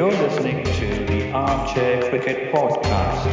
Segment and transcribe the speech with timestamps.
[0.00, 3.26] You're listening to the Armchair Cricket Podcast.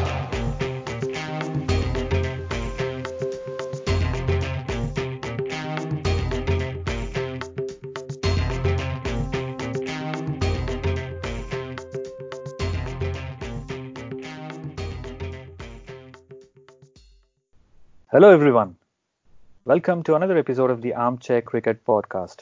[18.11, 18.75] Hello, everyone.
[19.63, 22.39] Welcome to another episode of the Armchair Cricket Podcast,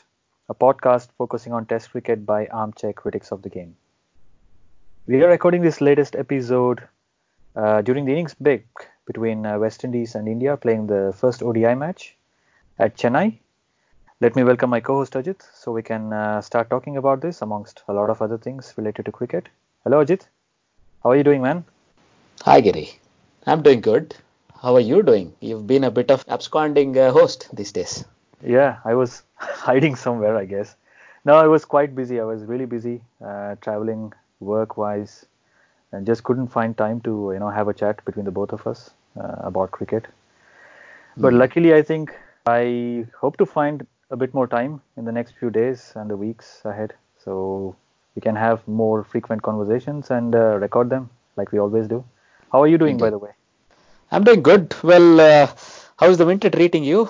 [0.50, 3.76] a podcast focusing on Test cricket by armchair critics of the game.
[5.08, 6.82] We are recording this latest episode
[7.56, 8.66] uh, during the innings break
[9.06, 12.16] between uh, West Indies and India playing the first ODI match
[12.80, 13.38] at Chennai.
[14.20, 17.44] Let me welcome my co host Ajit so we can uh, start talking about this
[17.44, 19.48] amongst a lot of other things related to cricket.
[19.84, 20.24] Hello, Ajit.
[21.04, 21.66] How are you doing, man?
[22.42, 22.90] Hi, Giri.
[23.46, 24.16] I'm doing good.
[24.60, 25.36] How are you doing?
[25.40, 28.06] You've been a bit of absconding uh, host these days.
[28.44, 30.76] Yeah, I was hiding somewhere, I guess.
[31.26, 32.20] No, I was quite busy.
[32.20, 35.26] I was really busy uh, traveling work-wise,
[35.92, 38.66] and just couldn't find time to you know have a chat between the both of
[38.68, 40.08] us uh, about cricket.
[41.18, 41.40] But Mm.
[41.40, 42.14] luckily, I think
[42.46, 46.18] I hope to find a bit more time in the next few days and the
[46.18, 47.76] weeks ahead, so
[48.16, 52.04] we can have more frequent conversations and uh, record them like we always do.
[52.52, 53.32] How are you doing, by the way?
[54.12, 54.74] I'm doing good.
[54.84, 55.48] Well, uh,
[55.98, 57.10] how's the winter treating you?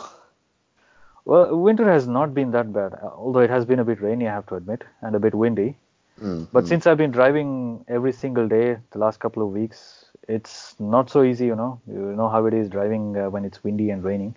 [1.26, 4.34] Well, winter has not been that bad, although it has been a bit rainy, I
[4.34, 5.78] have to admit, and a bit windy.
[6.22, 6.68] Mm, But mm.
[6.68, 11.24] since I've been driving every single day the last couple of weeks, it's not so
[11.24, 11.80] easy, you know.
[11.88, 14.36] You know how it is driving uh, when it's windy and raining.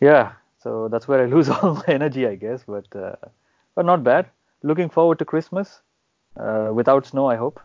[0.00, 2.64] Yeah, so that's where I lose all my energy, I guess.
[2.66, 3.16] But uh,
[3.74, 4.26] but not bad.
[4.62, 5.80] Looking forward to Christmas
[6.36, 7.60] uh, without snow, I hope.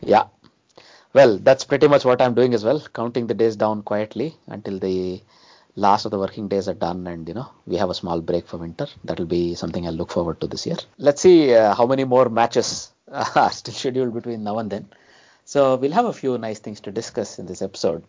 [0.00, 0.24] Yeah.
[1.12, 4.78] Well, that's pretty much what I'm doing as well, counting the days down quietly until
[4.78, 5.22] the
[5.76, 8.46] last of the working days are done and you know we have a small break
[8.46, 8.86] for winter.
[9.04, 10.76] That will be something i'll look forward to this year.
[10.98, 14.88] Let's see uh, how many more matches are still scheduled between now and then.
[15.44, 18.04] So we'll have a few nice things to discuss in this episode.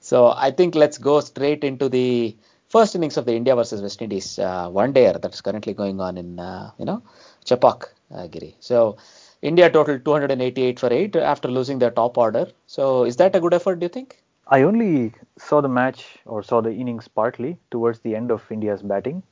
[0.00, 2.36] So i think let's go straight into the
[2.68, 6.16] first innings of the india versus west indies uh, one dayer that's currently going on
[6.16, 7.02] in uh, you know
[7.44, 8.56] Chepauk uh, giri.
[8.60, 8.96] So
[9.42, 12.46] india total 288 for 8 after losing their top order.
[12.66, 16.42] So is that a good effort do you think I only saw the match or
[16.42, 19.22] saw the innings partly towards the end of India's batting.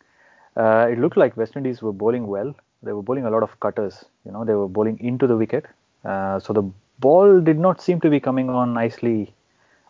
[0.56, 2.54] Uh, it looked like West Indies were bowling well.
[2.82, 4.04] They were bowling a lot of cutters.
[4.24, 5.66] You know, they were bowling into the wicket.
[6.04, 6.62] Uh, so the
[7.00, 9.34] ball did not seem to be coming on nicely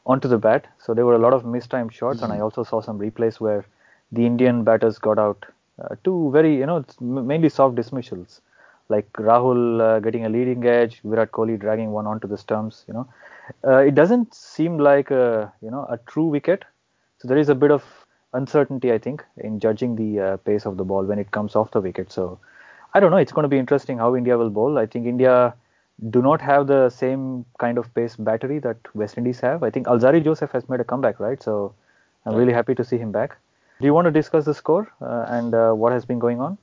[0.07, 0.67] onto the bat.
[0.79, 3.65] So there were a lot of mistimed shots, and I also saw some replays where
[4.13, 5.45] the Indian batters got out
[5.83, 8.41] uh, two very, you know, mainly soft dismissals,
[8.89, 12.85] like Rahul uh, getting a leading edge, Virat Kohli dragging one onto the stumps.
[12.89, 13.09] You know,
[13.67, 16.65] uh, it doesn't seem like a, you know, a true wicket.
[17.19, 17.85] So there is a bit of
[18.33, 21.71] uncertainty, I think, in judging the uh, pace of the ball when it comes off
[21.71, 22.13] the wicket.
[22.13, 22.39] So
[22.95, 23.17] I don't know.
[23.17, 24.79] It's going to be interesting how India will bowl.
[24.79, 25.55] I think India
[26.11, 29.63] do not have the same kind of pace battery that West Indies have.
[29.63, 31.43] I think Alzarri Joseph has made a comeback, right?
[31.43, 31.75] So
[32.25, 33.37] I'm really happy to see him back.
[33.81, 36.59] Do you want to discuss the score uh, and uh, what has been going on?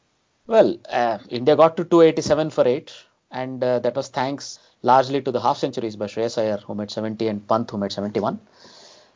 [0.48, 2.94] Well, uh, India got to 287 for 8,
[3.42, 6.90] and uh, that was thanks largely to the half centuries by Shreyas Iyer, who made
[6.90, 8.40] 70, and Pant, who made 71.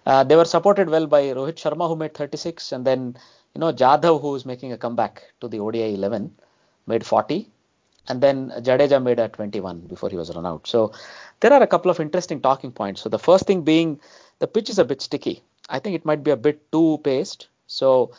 [0.05, 3.15] Uh, they were supported well by Rohit Sharma, who made 36, and then
[3.55, 6.31] you know Jadhav, who is making a comeback to the ODI 11,
[6.87, 7.47] made 40,
[8.09, 10.67] and then Jadeja made a 21 before he was run out.
[10.67, 10.91] So
[11.39, 13.01] there are a couple of interesting talking points.
[13.01, 13.99] So the first thing being
[14.39, 15.43] the pitch is a bit sticky.
[15.69, 17.47] I think it might be a bit too paced.
[17.67, 18.11] So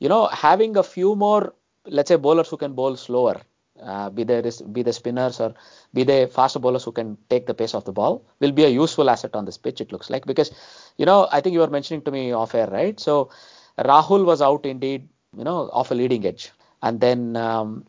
[0.00, 1.54] you know having a few more,
[1.86, 3.40] let's say bowlers who can bowl slower,
[3.82, 4.42] uh, be they
[4.72, 5.54] be the spinners or
[5.94, 8.68] be they faster bowlers who can take the pace of the ball, will be a
[8.68, 9.80] useful asset on this pitch.
[9.80, 10.50] It looks like because
[10.96, 12.98] you know I think you were mentioning to me off air, right?
[12.98, 13.30] So
[13.78, 16.50] Rahul was out indeed, you know, off a leading edge,
[16.82, 17.84] and then um,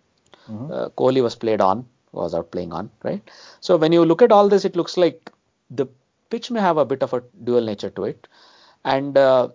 [0.50, 0.72] Mhm.
[0.72, 3.22] uh, Kohli was played on, was out playing on, right?
[3.60, 5.32] So when you look at all this, it looks like
[5.70, 5.88] the
[6.30, 8.28] pitch may have a bit of a dual nature to it,
[8.84, 9.50] and uh,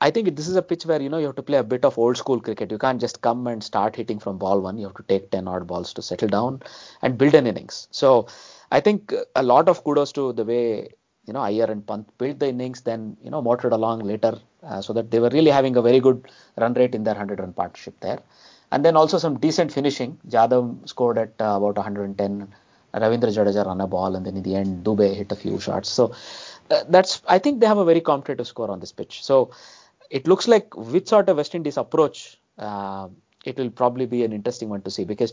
[0.00, 1.84] I think this is a pitch where you know you have to play a bit
[1.84, 2.70] of old school cricket.
[2.70, 4.78] You can't just come and start hitting from ball one.
[4.78, 6.62] You have to take ten odd balls to settle down
[7.02, 7.88] and build an innings.
[7.90, 8.28] So
[8.70, 10.90] I think a lot of kudos to the way
[11.26, 14.80] you know Iyer and Pant built the innings, then you know motored along later, uh,
[14.80, 16.24] so that they were really having a very good
[16.56, 18.20] run rate in their 100 run partnership there,
[18.70, 20.18] and then also some decent finishing.
[20.28, 22.54] Jadhav scored at uh, about 110.
[22.94, 25.90] Ravindra Jadeja ran a ball, and then in the end Dubey hit a few shots.
[25.90, 26.12] So
[26.70, 29.22] uh, that's I think they have a very competitive score on this pitch.
[29.22, 29.50] So
[30.10, 33.08] it looks like which sort of West Indies approach uh,
[33.44, 35.32] it will probably be an interesting one to see because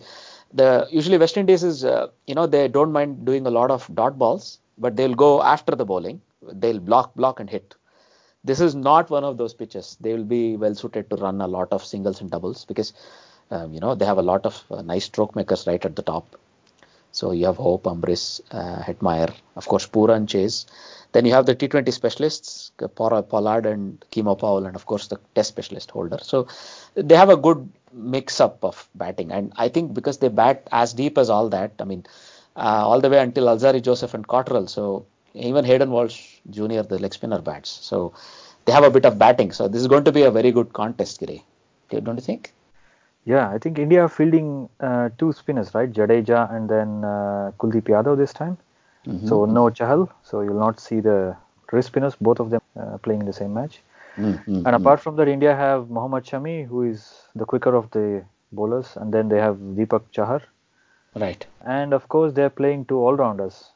[0.54, 3.90] the usually West Indies is uh, you know they don't mind doing a lot of
[3.94, 6.22] dot balls but they'll go after the bowling.
[6.42, 7.76] They'll block block and hit.
[8.44, 9.98] This is not one of those pitches.
[10.00, 12.94] They will be well suited to run a lot of singles and doubles because
[13.52, 16.04] um, you know they have a lot of uh, nice stroke makers right at the
[16.04, 16.36] top
[17.16, 20.66] So you have Hope, Ambrish, uh, Hetmyer, of course, Pooran, Chase.
[21.14, 25.50] Then you have the T20 specialists, Pollard and Keemo Powell, and of course the Test
[25.50, 26.20] specialist holder.
[26.22, 26.48] So
[26.96, 30.94] they have a good mix up of batting, and I think because they bat as
[30.94, 32.06] deep as all that, I mean,
[32.58, 34.68] uh, all the way until Alzarri Joseph and Cottrell.
[34.68, 37.70] So even Hayden Walsh Jr., the leg spinner bats.
[37.70, 38.14] So
[38.66, 39.54] they have a bit of batting.
[39.54, 41.46] So this is going to be a very good contest, Giri.
[41.90, 42.55] Don't you think?
[43.26, 45.92] Yeah, I think India are fielding uh, two spinners, right?
[45.92, 48.58] Jadeja and then uh, Kuldeep Yadav this time.
[49.08, 49.28] Mm-hmm.
[49.28, 50.10] So no Chahal.
[50.24, 51.36] So you'll not see the
[51.72, 53.82] wrist spinners, both of them uh, playing in the same match.
[54.16, 54.66] Mm-hmm.
[54.66, 58.96] And apart from that, India have Mohammad Shami, who is the quicker of the bowlers,
[58.96, 60.42] and then they have Deepak Chahar.
[61.16, 61.46] Right.
[61.66, 63.72] And of course, they're playing two all-rounders.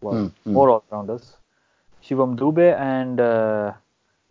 [0.00, 0.52] Well, mm-hmm.
[0.52, 1.36] more all-rounders.
[2.02, 3.72] Shivam Dube and uh,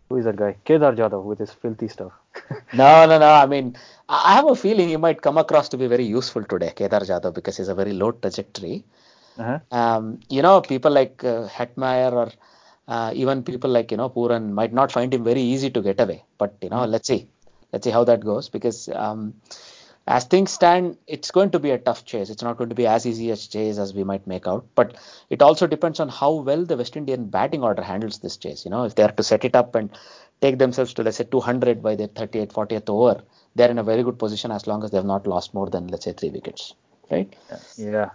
[0.08, 0.56] who is that guy?
[0.64, 2.12] Kedar Jadhav with his filthy stuff.
[2.72, 3.30] no, no, no.
[3.30, 3.76] I mean,
[4.08, 7.34] I have a feeling he might come across to be very useful today, Kedar Jadhav,
[7.34, 8.84] because he's a very low trajectory.
[9.38, 9.58] Uh-huh.
[9.70, 12.32] Um, you know, people like uh, Hetmyer or
[12.88, 16.00] uh, even people like you know Pooran might not find him very easy to get
[16.00, 16.22] away.
[16.38, 16.92] But you know, mm-hmm.
[16.92, 17.28] let's see,
[17.72, 19.34] let's see how that goes because um,
[20.06, 22.30] as things stand, it's going to be a tough chase.
[22.30, 24.66] It's not going to be as easy a chase as we might make out.
[24.74, 24.96] But
[25.30, 28.64] it also depends on how well the West Indian batting order handles this chase.
[28.64, 29.90] You know, if they are to set it up and
[30.40, 33.22] take themselves to let's say 200 by their 38th, 40th over,
[33.54, 35.88] they're in a very good position as long as they have not lost more than
[35.88, 36.74] let's say three wickets,
[37.10, 37.34] right?
[37.76, 38.10] Yeah,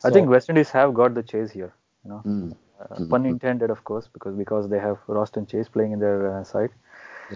[0.00, 1.72] so, I think West Indies have got the chase here.
[2.04, 5.68] You know, mm, uh, mm, pun intended, of course, because because they have Roston Chase
[5.68, 6.70] playing in their uh, side.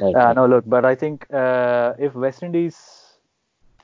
[0.01, 0.37] Right, uh, right.
[0.37, 3.00] No, look, but I think uh, if West Indies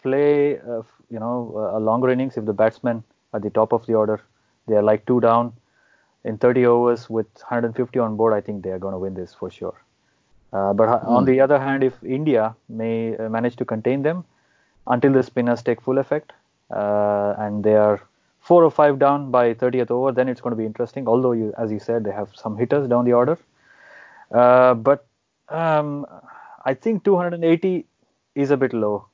[0.07, 1.37] play, uh, you know,
[1.79, 3.03] a longer innings, if the batsmen
[3.35, 4.21] at the top of the order,
[4.67, 5.53] they are like two down
[6.25, 9.35] in 30 overs with 150 on board, I think they are going to win this
[9.35, 9.77] for sure.
[10.53, 11.09] Uh, but mm.
[11.09, 14.25] on the other hand, if India may manage to contain them
[14.87, 16.33] until the spinners take full effect
[16.71, 18.01] and they are
[18.41, 21.09] four or five down by 30th over, then it's going to be interesting.
[21.09, 23.39] Although, you, as you said, they have some hitters down the order.
[24.33, 25.07] Uh, but
[25.49, 26.07] um,
[26.65, 27.87] I think 280
[28.35, 29.07] is a bit low.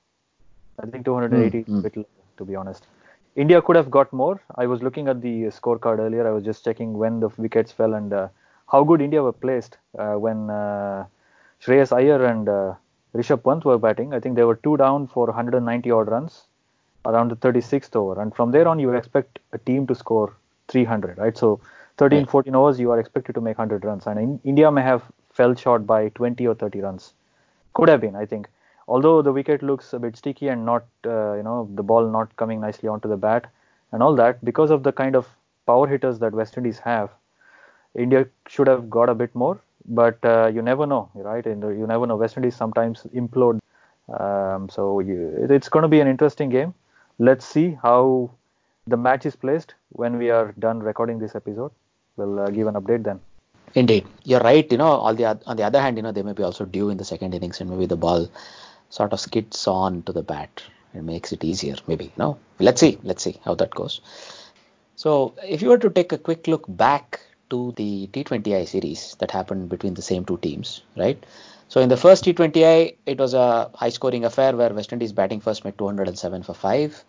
[0.78, 1.82] I think 280 mm, is a hmm.
[1.82, 2.06] bit low,
[2.38, 2.86] to be honest.
[3.34, 4.40] India could have got more.
[4.56, 6.26] I was looking at the scorecard earlier.
[6.26, 8.28] I was just checking when the wickets fell and uh,
[8.70, 11.06] how good India were placed uh, when uh,
[11.64, 12.74] Shreyas Iyer and uh,
[13.14, 14.12] Rishabh Pant were batting.
[14.12, 16.42] I think they were two down for 190 odd runs
[17.06, 18.20] around the 36th over.
[18.20, 20.34] And from there on, you expect a team to score
[20.68, 21.36] 300, right?
[21.36, 21.60] So
[21.98, 22.30] 13, right.
[22.30, 24.06] 14 overs, you are expected to make 100 runs.
[24.06, 25.02] And in, India may have
[25.32, 27.14] fell short by 20 or 30 runs.
[27.74, 28.48] Could have been, I think.
[28.88, 32.34] Although the wicket looks a bit sticky and not, uh, you know, the ball not
[32.36, 33.46] coming nicely onto the bat
[33.92, 35.26] and all that, because of the kind of
[35.66, 37.10] power hitters that West Indies have,
[37.94, 39.60] India should have got a bit more.
[39.86, 41.44] But uh, you never know, right?
[41.44, 42.16] You never know.
[42.16, 43.58] West Indies sometimes implode.
[44.08, 46.74] Um, so you, it's going to be an interesting game
[47.18, 48.30] let's see how
[48.86, 51.70] the match is placed when we are done recording this episode.
[52.16, 53.20] We'll uh, give an update then.
[53.74, 54.70] Indeed, you're right.
[54.70, 56.90] You know, on the on the other hand, you know, they may be also due
[56.90, 58.28] in the second innings, and maybe the ball
[58.98, 60.62] sort of skids on to the bat.
[60.94, 62.12] It makes it easier, maybe.
[62.18, 64.00] Know, let's see, let's see how that goes.
[64.96, 69.30] So, if you were to take a quick look back to the T20I series that
[69.30, 71.22] happened between the same two teams, right?
[71.68, 75.64] So in the first T20I, it was a high-scoring affair where West Indies batting first
[75.64, 77.02] made 207 for five,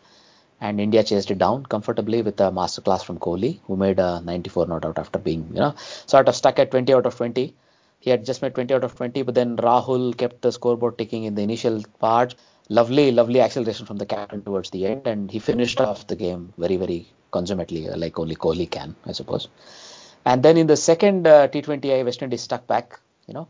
[0.61, 4.67] and India chased it down comfortably with a masterclass from Kohli, who made a 94
[4.67, 7.53] not out after being, you know, sort of stuck at 20 out of 20.
[8.03, 11.23] He had just made 20 out of 20, but then Rahul kept the scoreboard ticking
[11.23, 12.35] in the initial part.
[12.67, 16.51] Lovely, lovely acceleration from the captain towards the end, and he finished off the game
[16.57, 19.47] very, very consummately, uh, like only Kohli can, I suppose.
[20.25, 23.47] And then in the second uh, T20I, West Indies stuck back, you know,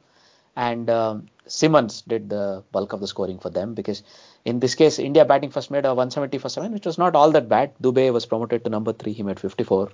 [0.56, 4.04] and um, Simmons did the bulk of the scoring for them because
[4.46, 7.32] in this case India batting first made a 170 for 7 which was not all
[7.32, 7.74] that bad.
[7.82, 9.92] Dube was promoted to number 3 he made 54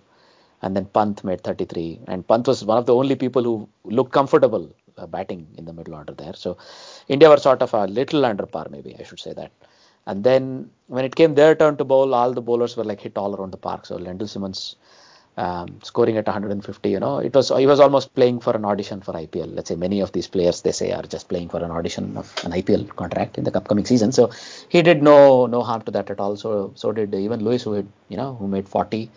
[0.62, 4.12] and then Pant made 33 and Pant was one of the only people who looked
[4.14, 6.34] comfortable uh, batting in the middle order there.
[6.36, 6.58] So
[7.08, 9.52] India were sort of a little under par maybe I should say that.
[10.06, 13.18] And then when it came their turn to bowl all the bowlers were like hit
[13.18, 13.86] all around the park.
[13.86, 14.76] So Lendl Simmons
[15.40, 16.90] um, scoring at 150.
[16.90, 19.56] You know, it was he was almost playing for an audition for IPL.
[19.56, 22.34] Let's say many of these players they say are just playing for an audition of
[22.44, 24.12] an IPL contract in the upcoming season.
[24.12, 24.32] So
[24.68, 26.36] he did no no harm to that at all.
[26.36, 29.10] So so did even Lewis who had you know who made 40,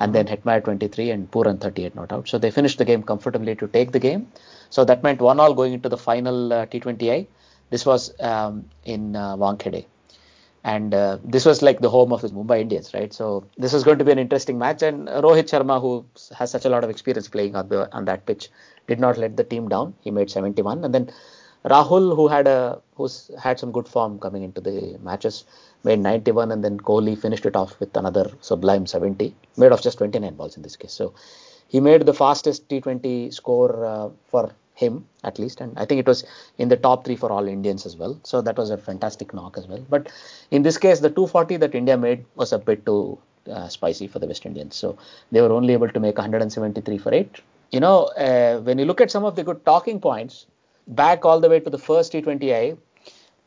[0.00, 2.28] and then Hetmyer 23 and Pooran 38 not out.
[2.28, 4.26] So they finished the game comfortably to take the game.
[4.70, 7.26] So that meant one all going into the final uh, T20I.
[7.68, 9.84] This was um, in uh, Wankhede
[10.72, 13.12] and uh, this was like the home of the Mumbai Indians, right?
[13.14, 16.04] So this was going to be an interesting match, and Rohit Sharma, who
[16.36, 18.50] has such a lot of experience playing on the on that pitch,
[18.88, 19.94] did not let the team down.
[20.00, 21.12] He made 71, and then
[21.64, 25.44] Rahul, who had a who's had some good form coming into the matches,
[25.84, 29.98] made 91, and then Kohli finished it off with another sublime 70, made of just
[29.98, 30.92] 29 balls in this case.
[30.92, 31.14] So
[31.68, 36.06] he made the fastest T20 score uh, for him at least, and I think it
[36.06, 36.22] was
[36.58, 38.20] in the top three for all Indians as well.
[38.22, 39.84] So that was a fantastic knock as well.
[39.88, 40.12] But
[40.50, 43.18] in this case, the 240 that India made was a bit too
[43.50, 44.76] uh, spicy for the West Indians.
[44.76, 44.98] So
[45.32, 47.40] they were only able to make 173 for eight.
[47.70, 50.46] You know, uh, when you look at some of the good talking points,
[50.88, 52.76] back all the way to the first T20I,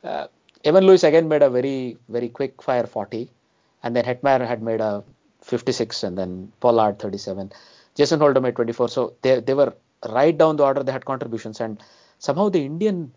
[0.03, 0.27] uh,
[0.65, 3.29] Evan Lewis again made a very, very quick fire 40,
[3.83, 5.03] and then Hetmyer had made a
[5.43, 7.51] 56, and then Pollard 37.
[7.95, 8.89] Jason Holder made 24.
[8.89, 9.73] So they, they were
[10.07, 11.81] right down the order, they had contributions, and
[12.19, 13.11] somehow the Indian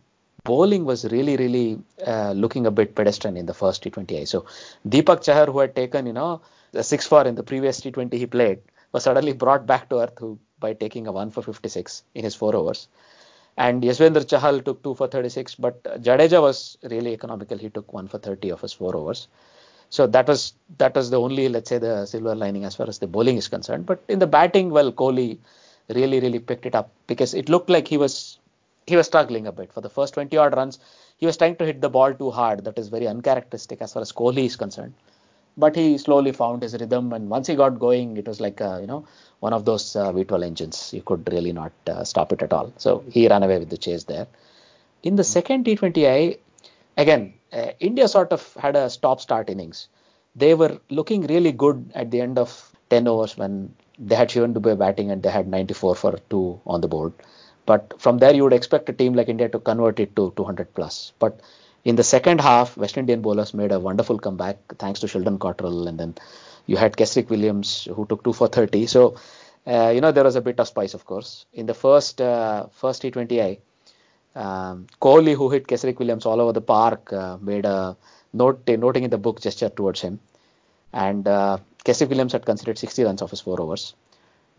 [0.45, 4.27] bowling was really, really uh, looking a bit pedestrian in the first T20I.
[4.27, 4.47] So
[4.89, 6.41] Deepak Chahar, who had taken, you know,
[6.73, 8.61] the 6 4 in the previous T20 he played,
[8.93, 10.19] was suddenly brought back to earth
[10.59, 12.89] by taking a 1 for 56 in his 4 overs.
[13.57, 17.59] And Yuzvendra Chahal took 2 for 36, but Jadeja was really economical.
[17.59, 19.29] He took 1 for 30 of his 4 overs.
[19.91, 22.99] So that was that was the only, let's say, the silver lining as far as
[22.99, 23.85] the bowling is concerned.
[23.85, 25.39] But in the batting, well, Kohli
[25.95, 28.39] really, really picked it up because it looked like he was
[28.87, 29.73] he was struggling a bit.
[29.73, 30.79] For the first 20 odd runs.
[31.19, 32.65] He was trying to hit the ball too hard.
[32.65, 34.95] That is very uncharacteristic as far as Kohli is concerned.
[35.57, 38.79] But he slowly found his rhythm and once he got going it was like uh,
[38.81, 39.05] you know
[39.41, 40.93] one of those uh, v12 engines.
[40.93, 42.73] You could really not uh, stop it at all.
[42.79, 44.27] So he ran away with the chase there.
[45.03, 46.39] In the second t20i
[46.97, 49.89] again uh, india sort of had a stop start innings.
[50.35, 52.51] They were looking really good at the end of
[52.91, 56.81] 10 overs when they had Shivam Dube batting and they had 94 for 2 on
[56.81, 57.13] the board
[57.67, 60.75] but from there you would expect a team like india to convert it to 200
[60.75, 61.41] plus but
[61.85, 65.89] in the second half, West Indian bowlers made a wonderful comeback thanks to Sheldon Cottrell,
[65.89, 66.15] and then
[66.67, 68.87] you had Kesrick Williams who took two for 30.
[68.87, 69.17] So,
[69.67, 71.45] uh, you know, there was a bit of spice, of course.
[71.53, 73.59] In the first uh, first T20I,
[74.37, 77.97] um, Kohli, who hit Kesrick Williams all over the park, uh, made a
[78.33, 80.21] note noting in the book gesture towards him,
[80.93, 81.27] and
[81.89, 83.95] uh, Williams had considered 60 runs off his four overs.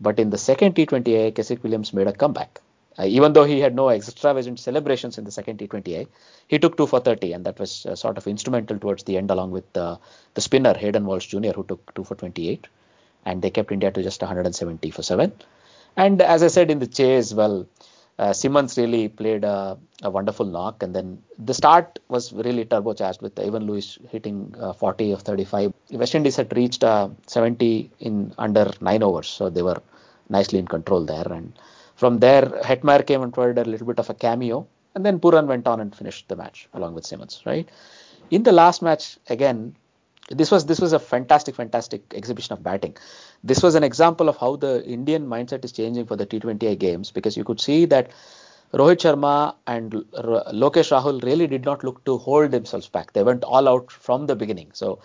[0.00, 2.60] But in the second T20I, Kesrick Williams made a comeback
[2.98, 6.06] uh, even though he had no extravagant celebrations in the second T20I,
[6.48, 9.30] he took 2 for 30, and that was uh, sort of instrumental towards the end,
[9.30, 9.96] along with uh,
[10.34, 12.68] the spinner Hayden Walsh Jr., who took 2 for 28,
[13.24, 15.32] and they kept India to just 170 for 7.
[15.96, 17.66] And as I said in the chase, well,
[18.18, 23.20] uh, Simmons really played a, a, wonderful knock, and then the start was really turbocharged
[23.22, 25.72] with Evan Lewis hitting uh, 40 of 35.
[25.90, 29.80] West Indies had reached uh, 70 in under nine overs, so they were
[30.28, 31.52] nicely in control there, and
[31.96, 35.46] from there, Hetmyer came and provided a little bit of a cameo, and then Pooran
[35.46, 37.42] went on and finished the match along with Simmons.
[37.44, 37.68] Right.
[38.30, 39.76] In the last match, again,
[40.30, 42.96] this was this was a fantastic, fantastic exhibition of batting.
[43.42, 47.10] This was an example of how the Indian mindset is changing for the T20I games
[47.10, 48.10] because you could see that
[48.72, 53.12] Rohit Sharma and Lokesh Rahul really did not look to hold themselves back.
[53.12, 54.70] They went all out from the beginning.
[54.72, 54.98] So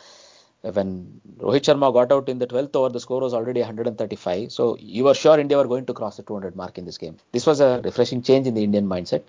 [0.62, 4.52] when Rohit Sharma got out in the 12th over, the score was already 135.
[4.52, 7.18] So you were sure India were going to cross the 200 mark in this game.
[7.32, 9.24] This was a refreshing change in the Indian mindset,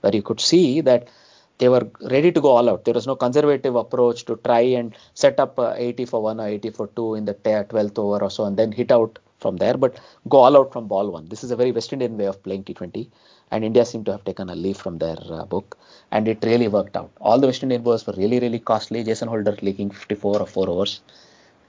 [0.00, 1.08] where you could see that
[1.58, 2.84] they were ready to go all out.
[2.84, 6.70] There was no conservative approach to try and set up 80 for 1 or 80
[6.70, 9.98] for 2 in the 12th over or so and then hit out from there, but
[10.28, 11.28] go all out from ball one.
[11.28, 13.08] This is a very West Indian way of playing T20
[13.52, 15.76] and India seemed to have taken a leaf from their uh, book,
[16.10, 17.10] and it really worked out.
[17.20, 19.04] All the West Indian bowlers were really, really costly.
[19.04, 21.00] Jason Holder leaking 54 or 4 overs.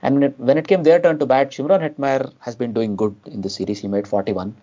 [0.02, 2.96] And when it, when it came their turn to bat, Shimron Hetmyer has been doing
[2.96, 3.80] good in the series.
[3.80, 4.56] He made 41,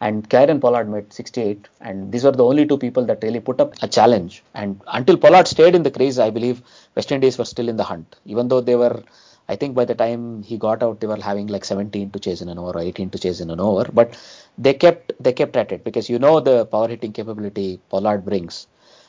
[0.00, 1.68] and Kieron Pollard made 68.
[1.80, 4.42] And these were the only two people that really put up a challenge.
[4.54, 6.62] And until Pollard stayed in the crease, I believe
[6.94, 9.02] West Indies were still in the hunt, even though they were
[9.48, 12.42] I think by the time he got out, they were having like 17 to chase
[12.42, 13.86] in an over or 18 to chase in an over.
[13.90, 14.16] But
[14.58, 18.66] they kept they kept at it because you know the power hitting capability Pollard brings.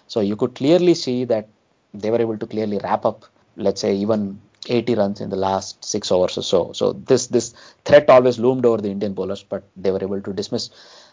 [0.08, 1.50] So you could clearly see that
[1.94, 3.26] they were able to clearly wrap up,
[3.58, 4.40] let's say even
[4.70, 6.72] 80 runs in the last six overs or so.
[6.74, 7.54] So this this
[7.86, 10.70] threat always loomed over the Indian bowlers, but they were able to dismiss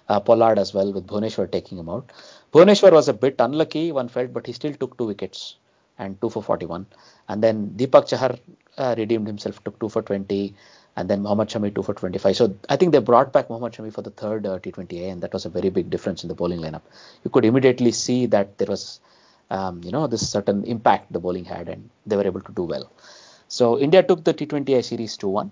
[0.09, 2.11] uh, Pollard as well with Bhuvneshwar taking him out.
[2.53, 5.57] Bhuvneshwar was a bit unlucky, one felt, but he still took two wickets
[5.99, 6.87] and two for 41.
[7.29, 8.39] And then Deepak Chahar
[8.79, 10.55] uh, redeemed himself, took two for 20,
[10.97, 12.37] and then Mohammad Shami two for 25.
[12.37, 15.33] So I think they brought back Mohammad Shami for the third uh, T20I, and that
[15.33, 16.83] was a very big difference in the bowling lineup.
[17.25, 19.01] You could immediately see that there was,
[19.51, 22.63] um, you know, this certain impact the bowling had, and they were able to do
[22.63, 22.91] well.
[23.49, 25.51] So India took the T20I series 2-1.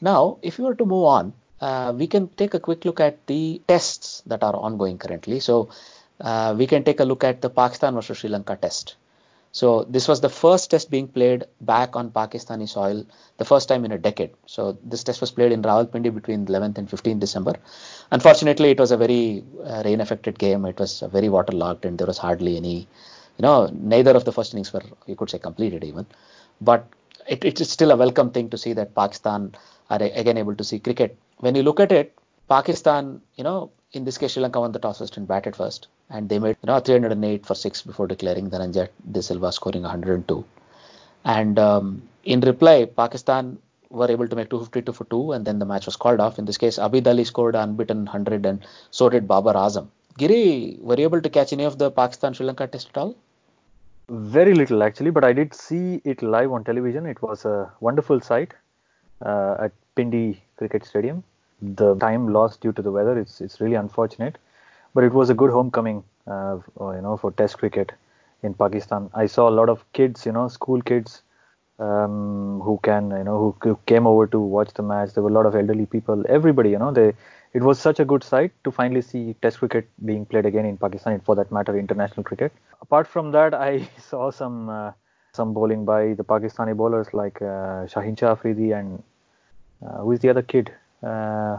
[0.00, 3.26] Now, if you were to move on, uh, we can take a quick look at
[3.26, 5.40] the tests that are ongoing currently.
[5.40, 5.68] So
[6.20, 8.96] uh, we can take a look at the Pakistan versus Sri Lanka test.
[9.52, 13.06] So this was the first test being played back on Pakistani soil,
[13.38, 14.32] the first time in a decade.
[14.46, 17.54] So this test was played in Rawalpindi between 11th and 15th December.
[18.10, 20.64] Unfortunately, it was a very uh, rain-affected game.
[20.64, 22.88] It was very waterlogged, and there was hardly any,
[23.38, 26.04] you know, neither of the first innings were, you could say, completed even.
[26.60, 26.86] But
[27.28, 29.54] it, it's still a welcome thing to see that Pakistan
[29.90, 31.16] are again able to see cricket.
[31.38, 32.16] When you look at it,
[32.48, 35.88] Pakistan, you know, in this case, Sri Lanka won the toss first and batted first,
[36.10, 40.44] and they made you know 308 for six before declaring Dhananjay De Silva scoring 102.
[41.24, 43.58] And um, in reply, Pakistan
[43.88, 46.38] were able to make 252 for two, and then the match was called off.
[46.38, 49.88] In this case, Abid Ali scored unbeaten 100, and so did Babar Azam.
[50.18, 53.16] Giri, were you able to catch any of the Pakistan Sri Lanka test at all?
[54.08, 57.06] Very little actually, but I did see it live on television.
[57.06, 58.52] It was a wonderful sight
[59.24, 61.22] uh, at Pindi Cricket Stadium.
[61.62, 63.18] The time lost due to the weather.
[63.18, 64.38] It's it's really unfortunate
[64.94, 67.92] but it was a good homecoming uh, you know for test cricket
[68.42, 69.10] in Pakistan.
[69.14, 71.22] I saw a lot of kids you know school kids
[71.78, 75.30] um, who can you know who, who, came over to watch the match there were
[75.30, 77.12] a lot of elderly people everybody you know they
[77.52, 80.76] it was such a good sight to finally see test cricket being played again in
[80.76, 84.92] Pakistan for that matter international cricket apart from that I saw some uh,
[85.32, 89.02] some bowling by the Pakistani bowlers like uh, Shaheen Shah Afridi and
[89.84, 91.58] uh, who is the other kid uh,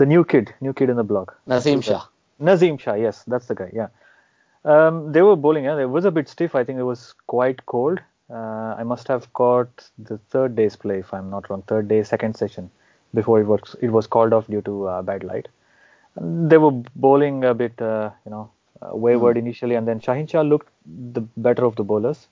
[0.00, 1.38] the new kid, new kid in the block.
[1.46, 2.06] Naseem Shah.
[2.40, 3.70] Naseem Shah, yes, that's the guy.
[3.72, 3.88] Yeah.
[4.64, 5.64] Um, they were bowling.
[5.64, 6.54] Yeah, it was a bit stiff.
[6.54, 8.00] I think it was quite cold.
[8.30, 11.62] Uh, I must have caught the third day's play, if I'm not wrong.
[11.66, 12.70] Third day, second session,
[13.12, 15.48] before it was it was called off due to uh, bad light.
[16.16, 18.50] And they were bowling a bit, uh, you know,
[18.82, 19.40] uh, wayward mm.
[19.40, 20.68] initially, and then Shaheen Shah looked
[21.12, 22.28] the better of the bowlers.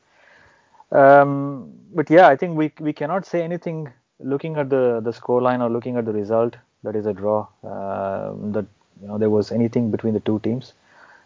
[0.91, 5.43] Um, but yeah, I think we we cannot say anything looking at the the score
[5.43, 7.47] line or looking at the result, that is a draw.
[7.65, 8.67] Uh, that
[9.01, 10.73] you know there was anything between the two teams.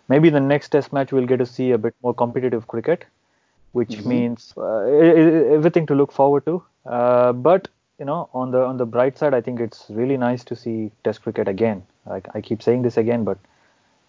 [0.08, 3.04] Maybe the next Test match we'll get to see a bit more competitive cricket,
[3.72, 4.08] which mm-hmm.
[4.08, 4.80] means uh,
[5.56, 6.62] everything to look forward to.
[6.86, 10.44] Uh, but you know, on the on the bright side, I think it's really nice
[10.44, 11.82] to see Test cricket again.
[12.10, 13.38] I, I keep saying this again, but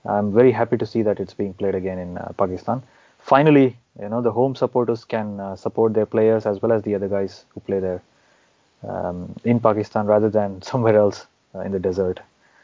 [0.05, 2.83] I'm very happy to see that it's being played again in uh, Pakistan.
[3.19, 6.95] Finally, you know, the home supporters can uh, support their players as well as the
[6.95, 8.01] other guys who play there
[8.87, 12.19] um, in Pakistan rather than somewhere else uh, in the desert.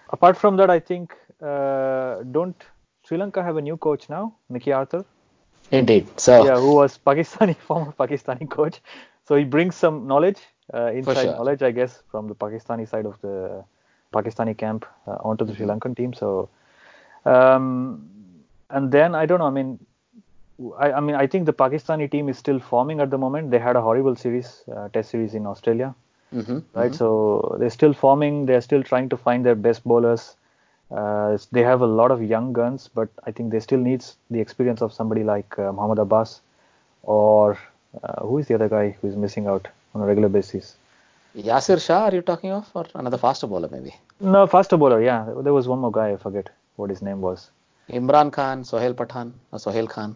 [0.09, 2.55] Apart from that, I think uh, don't
[3.03, 5.05] Sri Lanka have a new coach now, Mickey Arthur?
[5.71, 6.07] Indeed.
[6.19, 8.81] So yeah, who was Pakistani former Pakistani coach.
[9.25, 10.39] So he brings some knowledge,
[10.73, 11.33] uh, inside sure.
[11.33, 13.63] knowledge, I guess, from the Pakistani side of the
[14.11, 15.63] Pakistani camp uh, onto the mm-hmm.
[15.63, 16.13] Sri Lankan team.
[16.13, 16.49] So,
[17.25, 18.09] um,
[18.71, 19.45] and then I don't know.
[19.45, 19.79] I mean,
[20.79, 23.51] I, I, mean, I think the Pakistani team is still forming at the moment.
[23.51, 25.93] They had a horrible series, uh, test series in Australia,
[26.33, 26.91] mm-hmm, right?
[26.91, 26.93] Mm-hmm.
[26.93, 28.45] So they're still forming.
[28.45, 30.35] They're still trying to find their best bowlers.
[30.91, 34.39] Uh, they have a lot of young guns, but I think they still needs the
[34.39, 36.41] experience of somebody like uh, Mohammad Abbas,
[37.03, 37.57] or
[38.03, 40.75] uh, who is the other guy who is missing out on a regular basis?
[41.35, 43.95] Yasir Shah, are you talking of, or another faster bowler maybe?
[44.19, 45.01] No, faster bowler.
[45.01, 46.11] Yeah, there was one more guy.
[46.11, 47.51] I forget what his name was.
[47.89, 50.15] Imran Khan, Sohail Pathan, or Sohail Khan.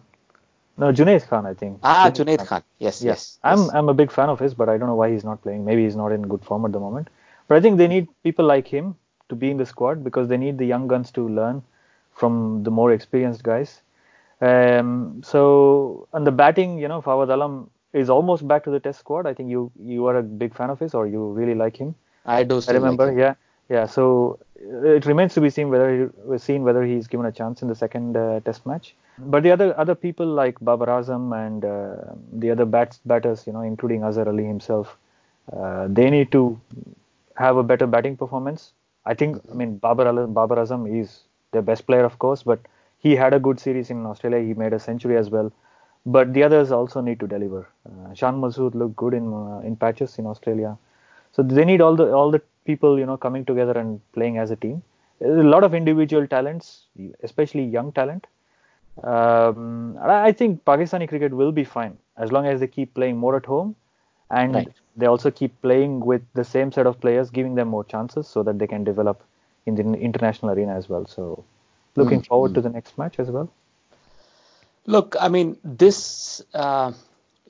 [0.76, 1.78] No, Junaid Khan, I think.
[1.84, 2.46] Ah, Junaid, Khan.
[2.46, 2.62] Khan.
[2.80, 3.12] Yes, yeah.
[3.12, 3.38] yes.
[3.44, 3.70] I'm yes.
[3.74, 5.64] I'm a big fan of his, but I don't know why he's not playing.
[5.64, 7.08] Maybe he's not in good form at the moment.
[7.46, 8.96] But I think they need people like him
[9.28, 11.62] to be in the squad because they need the young guns to learn
[12.12, 13.82] from the more experienced guys.
[14.40, 19.00] Um, so on the batting, you know, Fawad Alam is almost back to the Test
[19.00, 19.26] squad.
[19.26, 21.94] I think you you are a big fan of his, or you really like him.
[22.26, 22.60] I do.
[22.68, 23.34] I remember, like yeah,
[23.68, 23.86] yeah.
[23.86, 27.68] So it remains to be seen whether he, seen whether he's given a chance in
[27.68, 28.94] the second uh, Test match.
[29.18, 33.52] But the other other people like Babar Azam and uh, the other bats, batters, you
[33.52, 34.96] know, including Azhar Ali himself,
[35.52, 36.60] uh, they need to
[37.36, 38.72] have a better batting performance.
[39.06, 42.60] I think, I mean, Babar, Babar Azam is their best player, of course, but
[42.98, 44.40] he had a good series in Australia.
[44.40, 45.52] He made a century as well.
[46.06, 47.66] But the others also need to deliver.
[47.88, 50.76] Uh, Shan Masood looked good in uh, in patches in Australia.
[51.32, 54.50] So they need all the all the people you know coming together and playing as
[54.50, 54.82] a team.
[55.20, 56.86] There's a lot of individual talents,
[57.22, 58.26] especially young talent.
[59.02, 63.36] Um, I think Pakistani cricket will be fine as long as they keep playing more
[63.36, 63.74] at home,
[64.30, 64.68] and right.
[64.96, 68.42] They also keep playing with the same set of players, giving them more chances so
[68.42, 69.22] that they can develop
[69.66, 71.06] in the international arena as well.
[71.06, 71.44] So,
[71.96, 73.50] looking mm forward to the next match as well.
[74.86, 76.92] Look, I mean, this uh,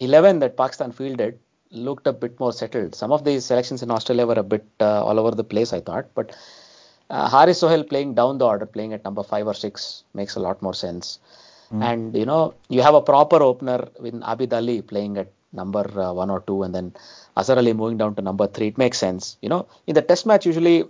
[0.00, 1.38] 11 that Pakistan fielded
[1.70, 2.94] looked a bit more settled.
[2.94, 5.80] Some of these selections in Australia were a bit uh, all over the place, I
[5.80, 6.36] thought, but
[7.10, 10.40] uh, Haris Sohail playing down the order, playing at number five or six, makes a
[10.40, 11.18] lot more sense.
[11.72, 11.82] Mm.
[11.82, 16.12] And you know, you have a proper opener with Abid Ali playing at number uh,
[16.12, 16.92] one or two, and then
[17.36, 18.68] Azhar Ali moving down to number three.
[18.68, 19.36] It makes sense.
[19.40, 20.84] You know, in the Test match, usually,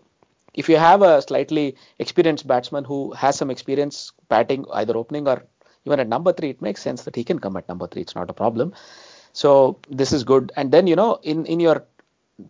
[0.55, 5.44] if you have a slightly experienced batsman who has some experience batting, either opening or
[5.85, 8.03] even at number three, it makes sense that he can come at number three.
[8.03, 8.72] It's not a problem.
[9.33, 10.53] So this is good.
[10.57, 11.85] And then you know, in in your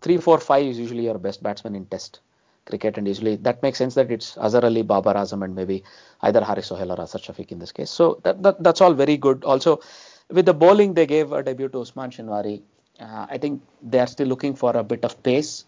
[0.01, 2.19] three, four, five is usually your best batsman in Test
[2.65, 5.83] cricket, and usually that makes sense that it's Azhar Ali, Babar Azam, and maybe
[6.21, 7.89] either Haris Sohail or Asad Shafiq in this case.
[7.89, 9.43] So that, that that's all very good.
[9.43, 9.81] Also,
[10.29, 12.61] with the bowling, they gave a debut to Usman Shinwari.
[12.99, 15.65] Uh, I think they are still looking for a bit of pace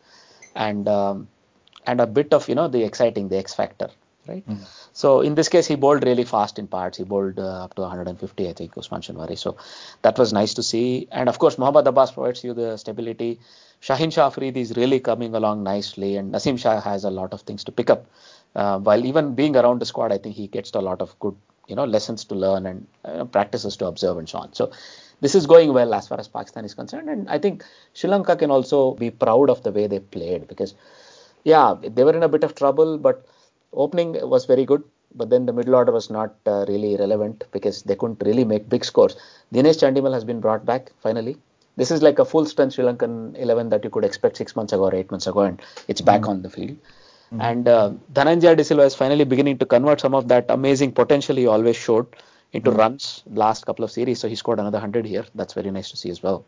[0.56, 1.28] and um,
[1.86, 3.90] and a bit of you know the exciting, the X factor,
[4.28, 4.48] right?
[4.48, 4.66] Mm.
[4.94, 6.98] So in this case, he bowled really fast in parts.
[6.98, 9.38] He bowled uh, up to 150, I think, Usman Shinwari.
[9.38, 9.58] So
[10.02, 11.08] that was nice to see.
[11.12, 13.40] And of course, Mohammad Abbas provides you the stability.
[13.82, 17.42] Shaheen Shah Afridi is really coming along nicely, and Naseem Shah has a lot of
[17.42, 18.06] things to pick up.
[18.56, 21.36] Uh, while even being around the squad, I think he gets a lot of good,
[21.68, 24.54] you know, lessons to learn and uh, practices to observe and so on.
[24.54, 24.72] So
[25.22, 28.36] this is going well as far as Pakistan is concerned, and I think Sri Lanka
[28.36, 30.76] can also be proud of the way they played because,
[31.44, 33.26] yeah, they were in a bit of trouble, but
[33.74, 34.84] opening was very good.
[35.16, 38.70] But then the middle order was not uh, really relevant because they couldn't really make
[38.70, 39.16] big scores.
[39.54, 41.38] Dinesh Chandimal has been brought back finally
[41.78, 44.74] this is like a full strength Sri Lankan 11 that you could expect six months
[44.74, 46.32] ago or eight months ago, and it's back mm-hmm.
[46.32, 46.76] on the field.
[47.28, 47.42] Mm-hmm.
[47.42, 51.36] And uh, Dhananjaya De Silva is finally beginning to convert some of that amazing potential
[51.36, 52.08] he always showed
[52.54, 52.80] into mm-hmm.
[52.80, 54.20] runs last couple of series.
[54.20, 55.26] So he scored another 100 here.
[55.36, 56.46] That's very nice to see as well.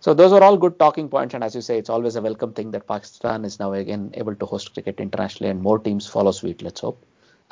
[0.00, 2.52] So those are all good talking points, and as you say, it's always a welcome
[2.52, 6.32] thing that Pakistan is now again able to host cricket internationally, and more teams follow
[6.32, 6.60] suit.
[6.60, 7.00] Let's hope.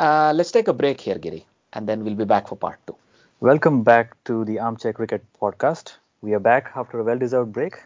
[0.01, 2.97] Uh, let's take a break here, Giri, and then we'll be back for part two.
[3.39, 5.93] Welcome back to the Armchair Cricket Podcast.
[6.23, 7.77] We are back after a well-deserved break.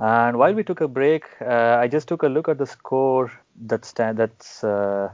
[0.00, 3.32] And while we took a break, uh, I just took a look at the score
[3.60, 5.10] that's that's uh,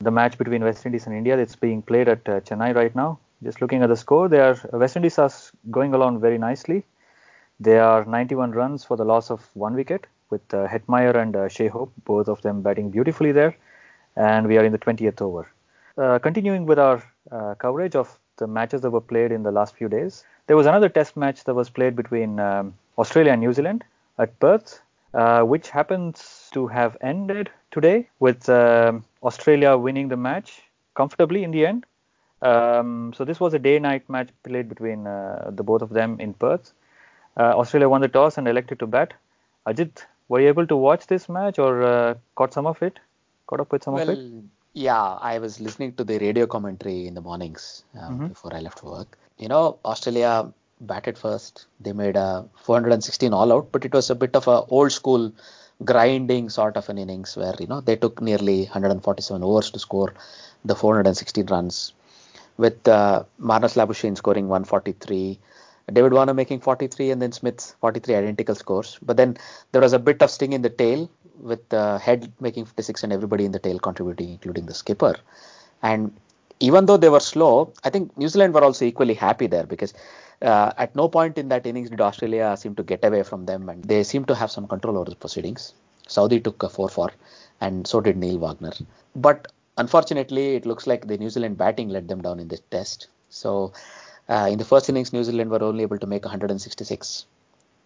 [0.00, 1.38] the match between West Indies and India.
[1.38, 3.18] It's being played at uh, Chennai right now.
[3.42, 5.30] Just looking at the score, they are West Indies are
[5.70, 6.84] going along very nicely.
[7.58, 11.48] They are 91 runs for the loss of one wicket, with uh, Hetmyer and uh,
[11.48, 13.56] Shai Hope, both of them batting beautifully there.
[14.16, 15.48] And we are in the 20th over.
[15.96, 19.74] Uh, continuing with our uh, coverage of the matches that were played in the last
[19.74, 20.24] few days.
[20.48, 23.84] There was another test match that was played between um, Australia and New Zealand
[24.22, 24.80] at Perth,
[25.14, 30.62] uh, which happens to have ended today with um, Australia winning the match
[30.94, 31.84] comfortably in the end.
[32.42, 36.34] Um, so this was a day-night match played between uh, the both of them in
[36.34, 36.72] Perth.
[37.36, 39.14] Uh, Australia won the toss and elected to bat.
[39.66, 42.98] Ajit, were you able to watch this match or uh, caught some of it?
[43.46, 44.44] Caught up with some well, of it?
[44.74, 48.26] Yeah, I was listening to the radio commentary in the mornings um, mm-hmm.
[48.28, 49.18] before I left work.
[49.38, 50.52] You know, Australia
[50.86, 51.66] batted first.
[51.80, 55.32] They made a 416 all out, but it was a bit of a old school
[55.84, 60.12] grinding sort of an innings where you know they took nearly 147 overs to score
[60.64, 61.92] the 416 runs,
[62.56, 65.38] with uh, Marnus Labuschagne scoring 143.
[65.92, 68.98] David Warner making 43 and then Smith 43 identical scores.
[69.02, 69.36] But then
[69.72, 73.12] there was a bit of sting in the tail with the head making 56 and
[73.12, 75.16] everybody in the tail contributing, including the skipper.
[75.82, 76.14] And
[76.60, 79.92] even though they were slow, I think New Zealand were also equally happy there because
[80.42, 83.68] uh, at no point in that innings did Australia seem to get away from them
[83.68, 85.74] and they seem to have some control over the proceedings.
[86.08, 87.10] Southee took a 4 4
[87.60, 88.72] and so did Neil Wagner.
[89.14, 89.46] But
[89.78, 93.06] unfortunately, it looks like the New Zealand batting let them down in this test.
[93.30, 93.72] So
[94.28, 97.26] uh, in the first innings, New Zealand were only able to make 166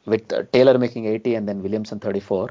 [0.06, 2.50] with uh, Taylor making 80 and then Williamson 34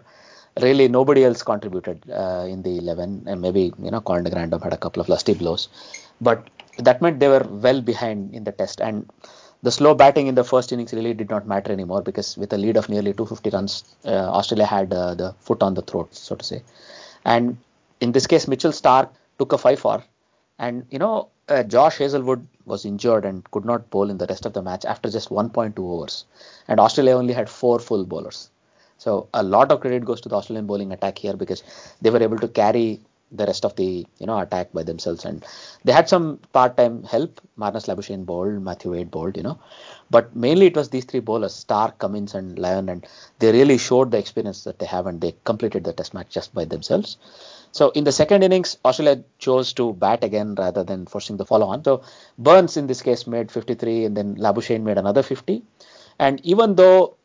[0.61, 4.61] really nobody else contributed uh, in the 11 and maybe you know Colin de Grandhomme
[4.61, 5.67] had a couple of lusty blows
[6.21, 9.09] but that meant they were well behind in the test and
[9.63, 12.57] the slow batting in the first innings really did not matter anymore because with a
[12.57, 16.35] lead of nearly 250 runs uh, Australia had uh, the foot on the throat so
[16.35, 16.61] to say.
[17.23, 17.57] And
[17.99, 20.03] in this case Mitchell Starc took a 5 4
[20.59, 24.45] and you know uh, Josh Hazlewood was injured and could not bowl in the rest
[24.45, 26.25] of the match after just 1.2 overs.
[26.67, 28.49] And Australia only had four full bowlers.
[28.97, 31.63] So a lot of credit goes to the Australian bowling attack here because
[32.01, 33.01] they were able to carry
[33.35, 35.45] the rest of the you know attack by themselves and
[35.83, 37.41] they had some part-time help.
[37.57, 39.59] Marnus Labuschagne bowled, Matthew Wade bowled, you know,
[40.09, 43.07] but mainly it was these three bowlers, Starc, Cummins, and Lyon, and
[43.39, 46.53] they really showed the experience that they have and they completed the test match just
[46.53, 47.17] by themselves.
[47.71, 51.83] So in the second innings, Australia chose to bat again rather than forcing the follow-on.
[51.83, 52.03] So
[52.37, 55.61] Burns in this case made 53 and then Labuschagne made another 50.
[56.19, 57.15] And even though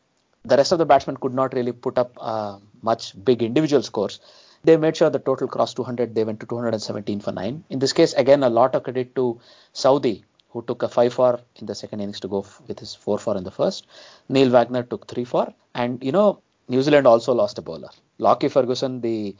[0.43, 4.19] the rest of the batsmen could not really put up uh, much big individual scores.
[4.63, 6.15] They made sure the total crossed 200.
[6.15, 7.63] They went to 217 for nine.
[7.69, 9.39] In this case, again, a lot of credit to
[9.73, 12.93] Southee, who took a 5 4 in the second innings to go f- with his
[12.95, 13.87] 4 4 in the first.
[14.29, 15.53] Neil Wagner took 3 4.
[15.75, 17.89] And, you know, New Zealand also lost a bowler.
[18.17, 19.35] Lockie Ferguson, the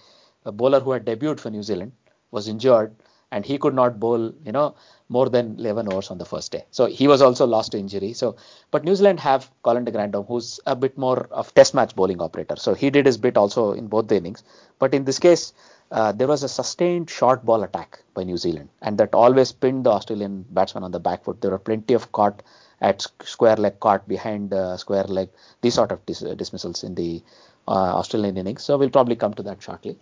[0.46, 1.92] uh, bowler who had debuted for New Zealand,
[2.32, 2.96] was injured
[3.32, 4.76] and he could not bowl, you know,
[5.10, 6.66] more than 11 overs on the first day.
[6.72, 8.14] So he was also lost to injury.
[8.14, 8.36] So,
[8.72, 12.22] but New Zealand have Colin de Grandhomme, who's a bit more of test match bowling
[12.22, 12.56] operator.
[12.56, 14.44] So he did his bit also in both the innings.
[14.80, 15.54] But in this case,
[15.92, 19.86] uh, there was a sustained short ball attack by New Zealand, and that always pinned
[19.86, 21.42] the Australian batsman on the back foot.
[21.42, 22.42] There were plenty of caught
[22.80, 25.30] at square leg, caught behind uh, square leg,
[25.62, 27.22] these sort of dis- dismissals in the
[27.68, 28.64] uh, Australian innings.
[28.64, 29.98] So we'll probably come to that shortly.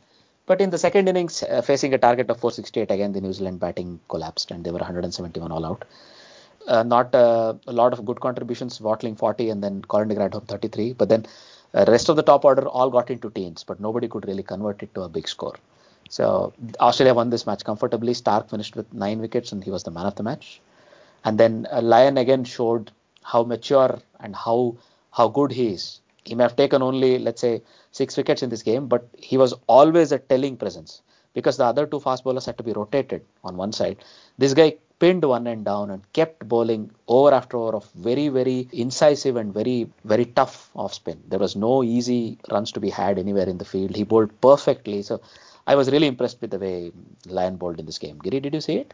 [0.49, 3.59] But in the second innings, uh, facing a target of 468, again the New Zealand
[3.59, 5.85] batting collapsed and they were 171 all out.
[6.67, 10.47] Uh, not uh, a lot of good contributions, Watling 40 and then Colin de Grandhomme
[10.47, 10.93] 33.
[10.93, 11.27] But then
[11.75, 14.81] uh, rest of the top order all got into teens, but nobody could really convert
[14.81, 15.53] it to a big score.
[16.09, 18.13] So Australia won this match comfortably.
[18.13, 20.61] Starc finished with nine wickets and he was the man of the match.
[21.23, 24.77] And then uh, Lyon again showed how mature and how
[25.11, 25.99] how good he is.
[26.23, 29.53] He may have taken only let's say six wickets in this game, but he was
[29.67, 31.01] always a telling presence
[31.33, 33.97] because the other two fast bowlers had to be rotated on one side.
[34.37, 38.67] This guy pinned one end down and kept bowling over after over of very very
[38.73, 41.21] incisive and very very tough off spin.
[41.27, 43.95] There was no easy runs to be had anywhere in the field.
[43.95, 45.01] He bowled perfectly.
[45.01, 45.21] So
[45.67, 46.91] I was really impressed with the way
[47.25, 48.19] Lyon bowled in this game.
[48.19, 48.93] Giri, did you see it?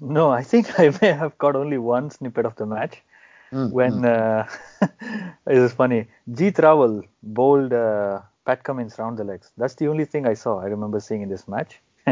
[0.00, 3.02] No, I think I may have caught only one snippet of the match.
[3.52, 4.46] Mm, when uh,
[5.46, 9.50] it was funny, Jeet Raval bowled uh, Pat Cummins round the legs.
[9.56, 10.60] That's the only thing I saw.
[10.60, 11.80] I remember seeing in this match.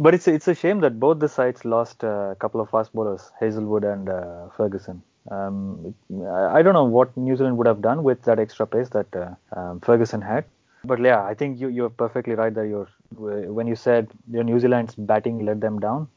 [0.00, 3.30] but it's it's a shame that both the sides lost a couple of fast bowlers,
[3.40, 5.02] Hazlewood and uh, Ferguson.
[5.30, 5.94] Um,
[6.26, 9.34] I, don't know what New Zealand would have done with that extra pace that uh,
[9.58, 10.44] um, Ferguson had.
[10.84, 14.58] But yeah, I think you you're perfectly right that you're when you said your New
[14.58, 16.08] Zealand's batting let them down.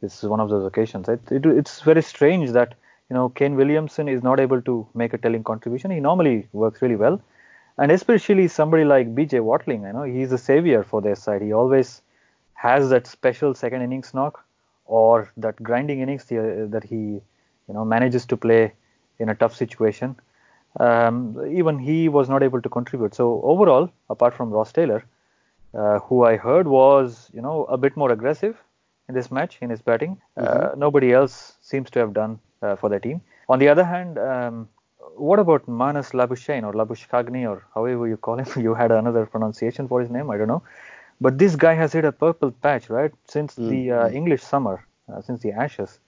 [0.00, 1.08] This is one of those occasions.
[1.08, 2.74] It, it, it's very strange that
[3.10, 5.90] you know Kane Williamson is not able to make a telling contribution.
[5.90, 7.20] He normally works really well,
[7.78, 9.82] and especially somebody like BJ Watling.
[9.82, 11.42] You know he's a savior for their side.
[11.42, 12.02] He always
[12.54, 14.44] has that special second innings knock
[14.86, 18.72] or that grinding innings that he you know manages to play
[19.18, 20.16] in a tough situation.
[20.80, 23.14] Um, even he was not able to contribute.
[23.14, 25.04] So overall, apart from Ross Taylor,
[25.72, 28.56] uh, who I heard was you know a bit more aggressive
[29.08, 30.78] in this match in his batting, uh, mm-hmm.
[30.80, 33.20] nobody else seems to have done uh, for their team.
[33.48, 34.68] On the other hand, um,
[35.16, 38.46] what about Marnus Labuschagne or Labuschagne or however you call him?
[38.62, 40.62] You had another pronunciation for his name, I don't know.
[41.20, 43.12] But this guy has hit a purple patch, right?
[43.26, 43.70] Since mm-hmm.
[43.70, 45.98] the uh, English summer, uh, since the Ashes,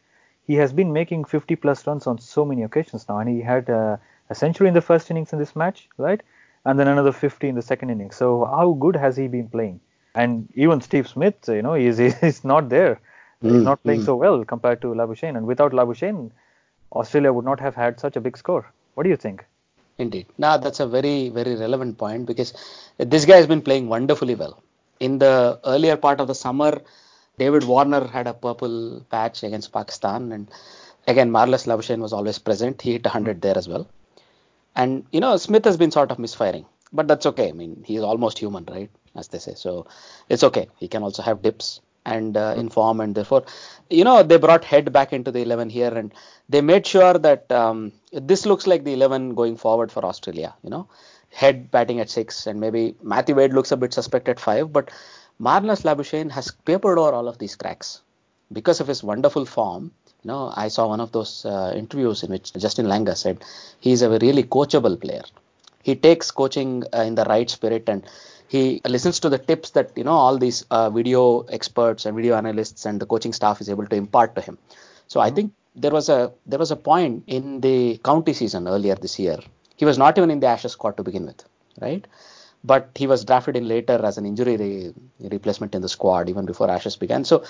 [0.47, 3.69] he has been making 50 plus runs on so many occasions now, and he had
[3.69, 3.97] uh,
[4.31, 6.23] a century in the first innings in this match, right?
[6.65, 8.17] And then another 50 in the second innings.
[8.17, 9.81] So how good has he been playing?
[10.15, 13.01] And even Steve Smith, you know, he's, he's not there.
[13.43, 14.07] He's not playing mm.
[14.07, 15.37] so well compared to Labuschagne.
[15.37, 16.31] And without Labuschagne,
[16.93, 18.71] Australia would not have had such a big score.
[18.95, 19.45] What do you think?
[19.99, 20.27] Indeed.
[20.39, 22.53] Now that's a very, very relevant point because
[22.99, 24.63] this guy has been playing wonderfully well.
[25.01, 26.81] In the earlier part of the summer,
[27.39, 30.51] David Warner had a purple patch against Pakistan, and
[31.07, 32.81] again, Marnus Labuschagne was always present.
[32.81, 33.87] He hit a 100 there as well.
[34.75, 37.49] And you know, Smith has been sort of misfiring, but that's okay.
[37.49, 38.91] I mean, he's almost human, right?
[39.15, 39.87] As they say, so
[40.29, 40.69] it's okay.
[40.77, 43.45] He can also have dips and uh, inform, and therefore,
[43.91, 46.15] you know, they brought Head back into the 11 here, and
[46.49, 50.55] they made sure that um, this looks like the 11 going forward for Australia.
[50.63, 50.89] You know,
[51.31, 54.91] Head batting at six, and maybe Matthew Wade looks a bit suspect at five, but
[55.39, 58.01] Marnus Labuschagne has papered over all of these cracks
[58.53, 59.93] because of his wonderful form
[60.27, 63.45] you know, I saw one of those uh, interviews in which Justin Langer said
[63.79, 65.23] he's a really coachable player.
[65.85, 68.05] He takes coaching uh, in the right spirit and
[68.49, 72.37] he listens to the tips that you know all these uh, video experts and video
[72.37, 74.59] analysts and the coaching staff is able to impart to him.
[75.09, 75.37] So I mm-hmm.
[75.37, 79.39] think there was a there was a point in the county season earlier this year.
[79.77, 81.45] He was not even in the Ashes squad to begin with,
[81.81, 82.07] right?
[82.65, 86.47] But he was drafted in later as an injury re- replacement in the squad even
[86.47, 87.25] before Ashes began.
[87.25, 87.45] So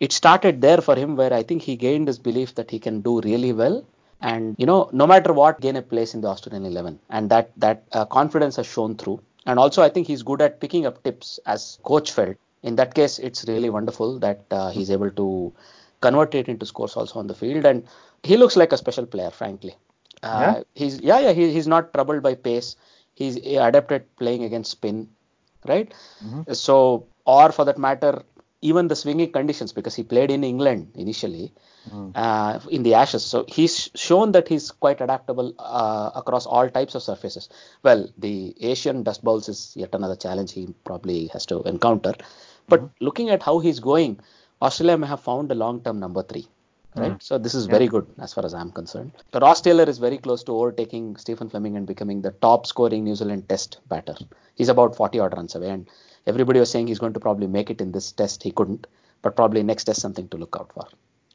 [0.00, 3.00] it started there for him where I think he gained his belief that he can
[3.00, 3.84] do really well.
[4.20, 7.50] And you know, no matter what, gain a place in the Australian 11, and that
[7.56, 9.20] that uh, confidence has shown through.
[9.46, 12.36] And also, I think he's good at picking up tips, as coach felt.
[12.62, 15.52] In that case, it's really wonderful that uh, he's able to
[16.00, 17.64] convert it into scores also on the field.
[17.64, 17.84] And
[18.22, 19.74] he looks like a special player, frankly.
[20.22, 20.62] Uh, yeah.
[20.74, 22.76] He's yeah yeah he, he's not troubled by pace.
[23.14, 25.08] He's adapted playing against spin,
[25.66, 25.92] right?
[26.24, 26.52] Mm-hmm.
[26.52, 28.22] So or for that matter,
[28.62, 31.52] even the swinging conditions because he played in England initially
[31.90, 32.12] mm.
[32.14, 33.24] uh, in the Ashes.
[33.24, 37.48] So he's shown that he's quite adaptable uh, across all types of surfaces.
[37.82, 42.14] Well, the Asian dust bowls is yet another challenge he probably has to encounter.
[42.68, 42.90] But mm.
[43.00, 44.20] looking at how he's going,
[44.62, 46.46] Australia may have found a long-term number three.
[46.94, 47.22] Right, mm.
[47.22, 47.72] so this is yeah.
[47.72, 49.12] very good as far as I'm concerned.
[49.32, 53.14] Ross Taylor is very close to overtaking Stephen Fleming and becoming the top scoring New
[53.14, 54.14] Zealand Test batter.
[54.54, 55.88] He's about 40 odd runs away, and
[56.26, 58.42] everybody was saying he's going to probably make it in this test.
[58.42, 58.86] He couldn't,
[59.22, 60.86] but probably next test something to look out for.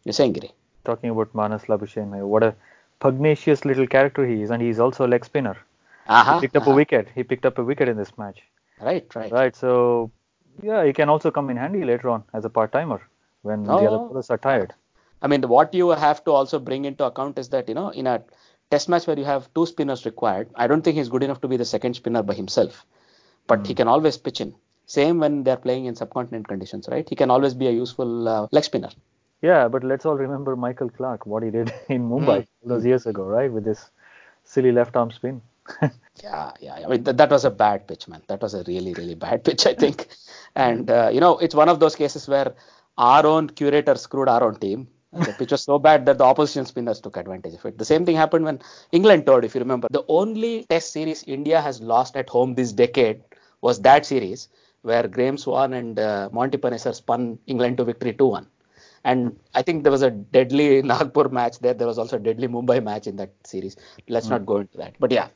[0.03, 0.51] You're saying, Giri?
[0.85, 2.55] Talking about Marnus Labuschagne, what a
[2.99, 5.57] pugnacious little character he is, and he's also a leg spinner.
[6.07, 6.71] Uh-huh, he picked up uh-huh.
[6.71, 7.07] a wicket.
[7.13, 8.41] He picked up a wicket in this match.
[8.79, 9.31] Right, right.
[9.31, 9.55] Right.
[9.55, 10.11] So
[10.61, 13.01] Yeah, he can also come in handy later on as a part timer
[13.43, 14.07] when the other Oh.
[14.09, 14.73] players are tired.
[15.21, 18.07] I mean, what you have to also bring into account is that, you know, in
[18.07, 18.23] a
[18.71, 21.47] test match where you have two spinners required, I don't think he's good enough to
[21.47, 22.85] be the second spinner by himself.
[23.47, 24.55] But he can always pitch in.
[24.87, 27.07] Same when they're playing in subcontinent conditions, right?
[27.07, 28.89] He can always be a useful uh, leg spinner.
[29.41, 33.05] Yeah, but let's all remember Michael Clarke, what he did in Mumbai all those years
[33.05, 33.51] ago, right?
[33.51, 33.91] With this
[34.43, 35.41] silly left arm spin.
[36.23, 36.75] Yeah, yeah.
[36.75, 38.23] I mean, th- that was a bad pitch, man.
[38.27, 40.07] That was a really, really bad pitch, I think.
[40.55, 42.55] And, uh, you know, it's one of those cases where
[42.97, 44.87] our own curator screwed our own team.
[45.13, 47.77] The pitch was so bad that the opposition spinners took advantage of it.
[47.77, 48.59] The same thing happened when
[48.91, 49.87] England toured, if you remember.
[49.91, 53.21] The only test series India has lost at home this decade
[53.61, 54.49] was that series
[54.81, 58.47] where Graeme Swann and uh, Monty Panesar spun England to victory 2 1.
[59.03, 61.73] And I think there was a deadly Nagpur match there.
[61.73, 63.77] There was also a deadly Mumbai match in that series.
[64.07, 64.95] Let's not go into that.
[64.99, 65.29] But yeah,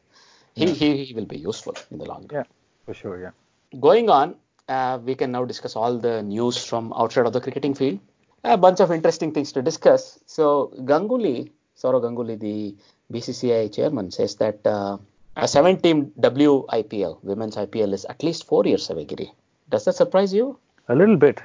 [0.56, 2.30] he, he, he will be useful in the long run.
[2.32, 2.44] yeah,
[2.86, 3.22] for sure.
[3.22, 3.80] Yeah.
[3.80, 4.36] Going on,
[4.68, 8.00] uh, we can now discuss all the news from outside of the cricketing field.
[8.44, 10.20] A bunch of interesting things to discuss.
[10.26, 12.76] So Ganguly, Sourav Ganguly, the
[13.14, 14.98] BCCI chairman, says that uh,
[15.36, 19.06] a seven-team WIPL, women's IPL, is at least four years away.
[19.06, 19.32] Giri,
[19.70, 20.58] does that surprise you?
[20.90, 21.42] A little bit.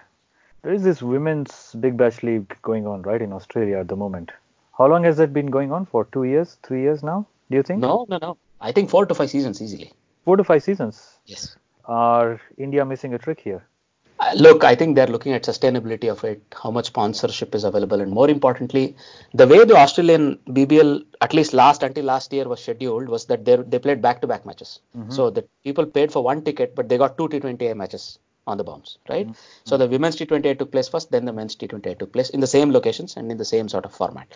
[0.63, 4.33] There is this women's Big Bash League going on, right, in Australia at the moment.
[4.77, 6.07] How long has that been going on for?
[6.07, 7.27] Two years, three years now?
[7.51, 7.81] Do you think?
[7.81, 8.37] No, no, no.
[8.61, 9.93] I think four to five seasons easily.
[10.25, 11.19] Four to five seasons.
[11.27, 11.57] Yes.
[11.85, 13.65] Are India missing a trick here?
[14.35, 18.11] Look, I think they're looking at sustainability of it, how much sponsorship is available, and
[18.11, 18.97] more importantly,
[19.35, 23.45] the way the Australian BBL, at least last until last year, was scheduled was that
[23.45, 24.81] they they played back-to-back matches.
[24.97, 25.11] Mm-hmm.
[25.11, 28.65] So the people paid for one ticket, but they got two T20I matches on the
[28.65, 29.27] bounce, right?
[29.27, 29.65] Mm-hmm.
[29.65, 32.47] So the women's T20I took place first, then the men's T20I took place in the
[32.47, 34.29] same locations and in the same sort of format.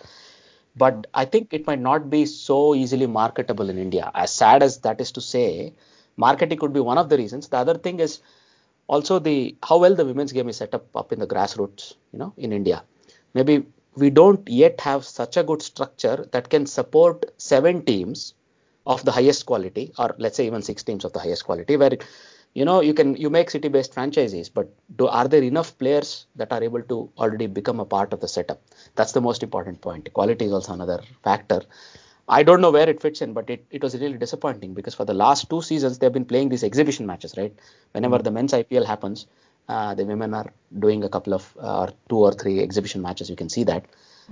[0.75, 4.11] But I think it might not be so easily marketable in India.
[4.13, 5.73] As sad as that is to say,
[6.17, 7.47] marketing could be one of the reasons.
[7.47, 8.21] The other thing is
[8.95, 9.37] also the
[9.69, 12.51] how well the women's game is set up up in the grassroots you know in
[12.59, 12.79] india.
[13.37, 13.55] Maybe
[14.03, 18.33] we don't yet have such a good structure that can support seven teams
[18.93, 21.97] of the highest quality or let's say even six teams of the highest quality where
[22.59, 26.11] you know you can you make city based franchises but do are there enough players
[26.35, 28.61] that are able to already become a part of the setup?
[28.95, 30.11] That's the most important point.
[30.13, 31.61] Quality is also another factor
[32.31, 35.03] I don't know where it fits in, but it, it was really disappointing because for
[35.03, 37.53] the last two seasons they've been playing these exhibition matches, right?
[37.91, 39.27] Whenever the men's IPL happens,
[39.67, 43.29] uh, the women are doing a couple of uh, or two or three exhibition matches.
[43.29, 43.85] You can see that,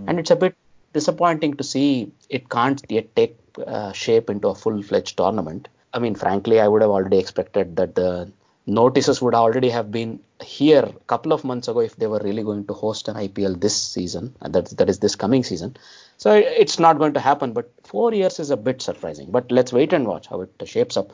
[0.07, 0.55] and it's a bit
[0.93, 5.67] disappointing to see it can't yet take uh, shape into a full-fledged tournament.
[5.93, 8.31] I mean, frankly, I would have already expected that the
[8.69, 12.43] notices would already have been here a couple of months ago if they were really
[12.43, 15.75] going to host an IPL this season, and that that is this coming season.
[16.17, 19.31] So it's not going to happen, but four years is a bit surprising.
[19.31, 21.11] But let's wait and watch how it shapes up,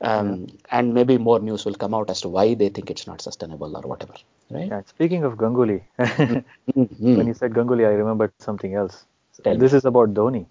[0.00, 3.20] um, and maybe more news will come out as to why they think it's not
[3.20, 4.14] sustainable or whatever.
[4.50, 4.68] Right?
[4.68, 6.44] Yeah, speaking of Ganguly, Mhm.
[7.18, 9.04] when you said Ganguly, I remembered something else.
[9.42, 9.58] Tell me.
[9.60, 10.46] This is about Dhoni.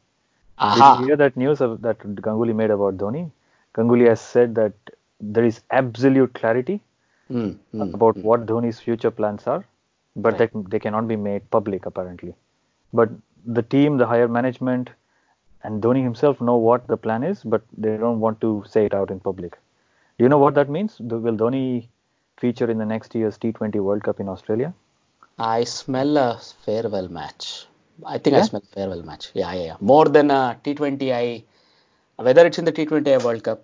[0.62, 3.32] Did you hear that news of, that Ganguly made about Dhoni?
[3.76, 4.74] Ganguly has said that
[5.20, 6.82] there is absolute clarity
[7.32, 8.24] Mm, mm, about mm.
[8.24, 9.66] what Dhoni's future plans are,
[10.16, 10.52] but Right.
[10.54, 12.36] they, they cannot be made public apparently.
[12.94, 13.10] But
[13.46, 14.90] the team, the higher management,
[15.64, 18.94] and Dhoni himself know what the plan is, but they don't want to say it
[18.94, 19.58] out in public.
[20.18, 21.00] Do you know what that means?
[21.00, 21.88] Will Dhoni
[22.38, 24.74] feature in the next year's T20 World Cup in Australia?
[25.40, 27.66] I smell a farewell match.
[28.06, 29.32] I think I smell a farewell match.
[29.34, 29.78] Yeah, yeah, yeah.
[29.82, 31.44] More than a T20I,
[32.18, 33.64] whether it's in the T20I World Cup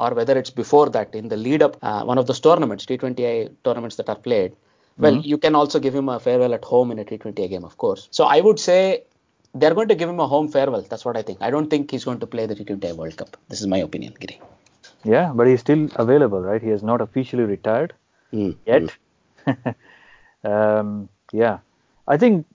[0.00, 3.50] or whether it's before that in the lead up, uh, one of those tournaments, T20I
[3.64, 4.52] tournaments that are played.
[4.98, 7.76] Well, you can also give him a farewell at home in a T20I game, of
[7.78, 8.08] course.
[8.10, 9.04] So I would say
[9.54, 10.82] they're going to give him a home farewell.
[10.82, 11.38] That's what I think.
[11.40, 13.36] I don't think he's going to play the T20I World Cup.
[13.48, 14.40] This is my opinion, Giri.
[15.04, 16.62] Yeah, but he's still available, right?
[16.62, 17.94] He has not officially retired
[18.32, 18.94] Mm, yet.
[20.44, 21.58] um, yeah,
[22.06, 22.46] I think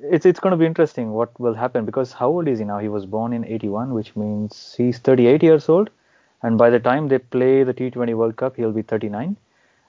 [0.00, 2.78] it's it's going to be interesting what will happen because how old is he now?
[2.78, 5.90] He was born in 81, which means he's 38 years old,
[6.42, 9.36] and by the time they play the T20 World Cup, he'll be 39.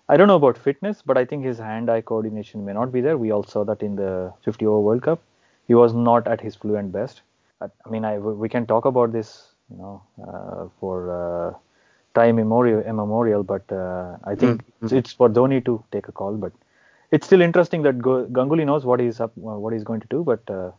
[0.09, 3.17] I don't know about fitness, but I think his hand-eye coordination may not be there.
[3.17, 5.21] We all saw that in the 50 over World Cup.
[5.67, 7.21] He was not at his fluent best.
[7.61, 11.53] I mean, I, we can talk about this, you know, uh, for uh,
[12.13, 16.33] time immemorial, immemorial but uh, I think it's, it's for Dhoni to take a call.
[16.35, 16.51] But
[17.11, 20.23] it's still interesting that Go- Ganguly knows what he's up, what he's going to do.
[20.23, 20.71] But uh,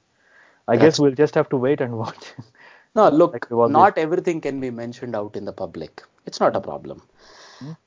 [0.68, 2.33] I guess we'll just have to wait and watch.
[2.95, 6.03] No, look, Like not everything can be mentioned out in the public.
[6.27, 7.03] It's not a problem.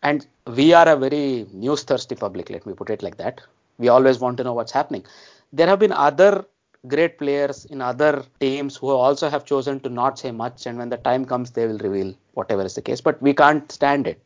[0.04, 3.42] And we are a very news thirsty public, let me put it like that.
[3.78, 5.06] We always want to know what's happening.
[5.54, 6.46] There have been other
[6.88, 10.90] great players in other teams who also have chosen to not say much, and when
[10.90, 13.02] the time comes, they will reveal whatever is the case.
[13.02, 14.22] But we can't stand it.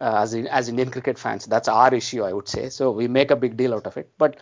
[0.00, 1.46] uh, as in, as Indian cricket fans.
[1.46, 2.68] That's our issue, I would say.
[2.68, 4.10] So we make a big deal out of it.
[4.18, 4.36] But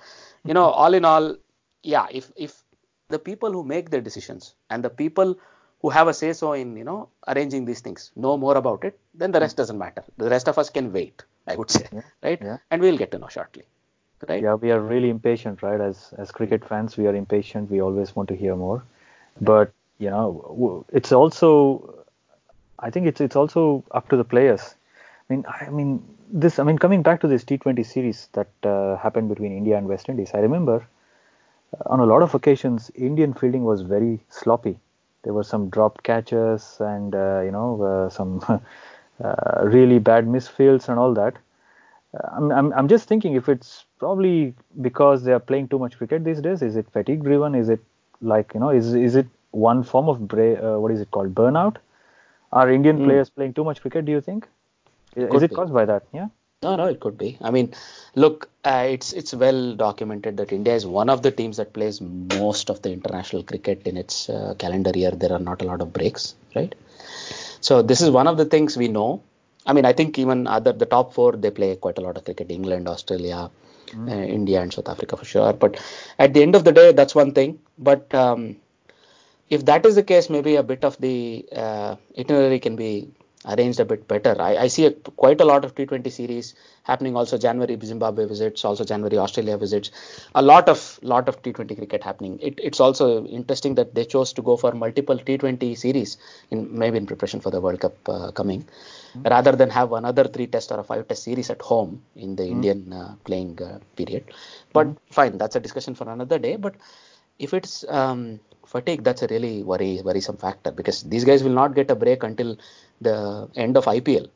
[0.44, 1.36] you know, all in all,
[1.82, 2.62] yeah, if if
[3.08, 5.36] the people who make the decisions and the people
[5.84, 7.00] who have a say so in you know
[7.32, 10.02] arranging these things know more about it, then the rest doesn't matter.
[10.16, 12.40] The rest of us can wait, I would say, Yeah, right?
[12.42, 12.56] yeah.
[12.70, 13.64] And we'll get to know shortly,
[14.28, 14.42] right?
[14.42, 15.82] Yeah, we are really impatient, right?
[15.88, 17.70] As as cricket fans, we are impatient.
[17.70, 18.78] We always want to hear more.
[19.50, 22.06] But you know, it's also,
[22.78, 24.64] I think it's it's also up to the players.
[25.28, 25.92] I mean, I mean
[26.46, 26.58] this.
[26.58, 30.08] I mean, coming back to this T20 series that uh, happened between India and West
[30.08, 34.78] Indies, I remember uh, on a lot of occasions Indian fielding was very sloppy.
[35.24, 38.40] There were some dropped catches and uh, you know uh, some
[39.24, 41.34] uh, really bad misfields and all that.
[42.14, 45.98] Uh, I'm, I'm I'm just thinking if it's probably because they are playing too much
[45.98, 46.62] cricket these days.
[46.62, 47.54] Is it fatigue driven?
[47.54, 47.80] Is it
[48.22, 51.34] like you know is is it one form of bra- uh, what is it called
[51.34, 51.76] burnout?
[52.52, 53.00] Are Indian Hmm.
[53.00, 54.04] players playing too much cricket?
[54.06, 54.48] Do you think?
[55.16, 56.04] Is, is it caused by that?
[56.12, 56.28] Yeah.
[56.64, 57.36] No, no, it could be.
[57.42, 57.74] I mean,
[58.14, 62.00] look, uh, it's it's well documented that India is one of the teams that plays
[62.00, 65.10] most of the international cricket in its uh, calendar year.
[65.12, 66.74] There are not a lot of breaks, right?
[67.60, 69.22] So this is one of the things we know.
[69.66, 72.24] I mean, I think even other the top four they play quite a lot of
[72.24, 73.50] cricket: England, Australia,
[74.08, 75.52] uh, India, and South Africa for sure.
[75.52, 75.80] But
[76.18, 77.58] at the end of the day, that's one thing.
[77.78, 78.56] But um,
[79.50, 83.10] if that is the case, maybe a bit of the uh, itinerary can be
[83.46, 84.34] arranged a bit better.
[84.40, 87.16] I, I see a, quite a lot of T20 series happening.
[87.16, 89.90] Also January Zimbabwe visits, also January Australia visits.
[90.34, 92.38] A lot of lot of T20 cricket happening.
[92.40, 96.16] It, it's also interesting that they chose to go for multiple T20 series
[96.50, 98.66] in maybe in preparation for the World Cup uh, coming,
[99.24, 102.46] rather than have another three test or a five test series at home in the
[102.46, 104.24] Indian uh, playing uh, period.
[104.72, 106.56] But fine, that's a discussion for another day.
[106.56, 106.74] But
[107.38, 108.40] if it's um,
[108.74, 112.22] fatigue, that's a really worry worrisome factor because these guys will not get a break
[112.30, 112.50] until
[113.08, 113.16] the
[113.64, 114.26] end of IPL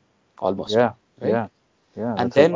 [0.47, 0.73] almost.
[0.81, 0.93] Yeah.
[1.21, 1.31] right?
[1.37, 1.47] Yeah.
[2.03, 2.15] Yeah.
[2.21, 2.53] And then-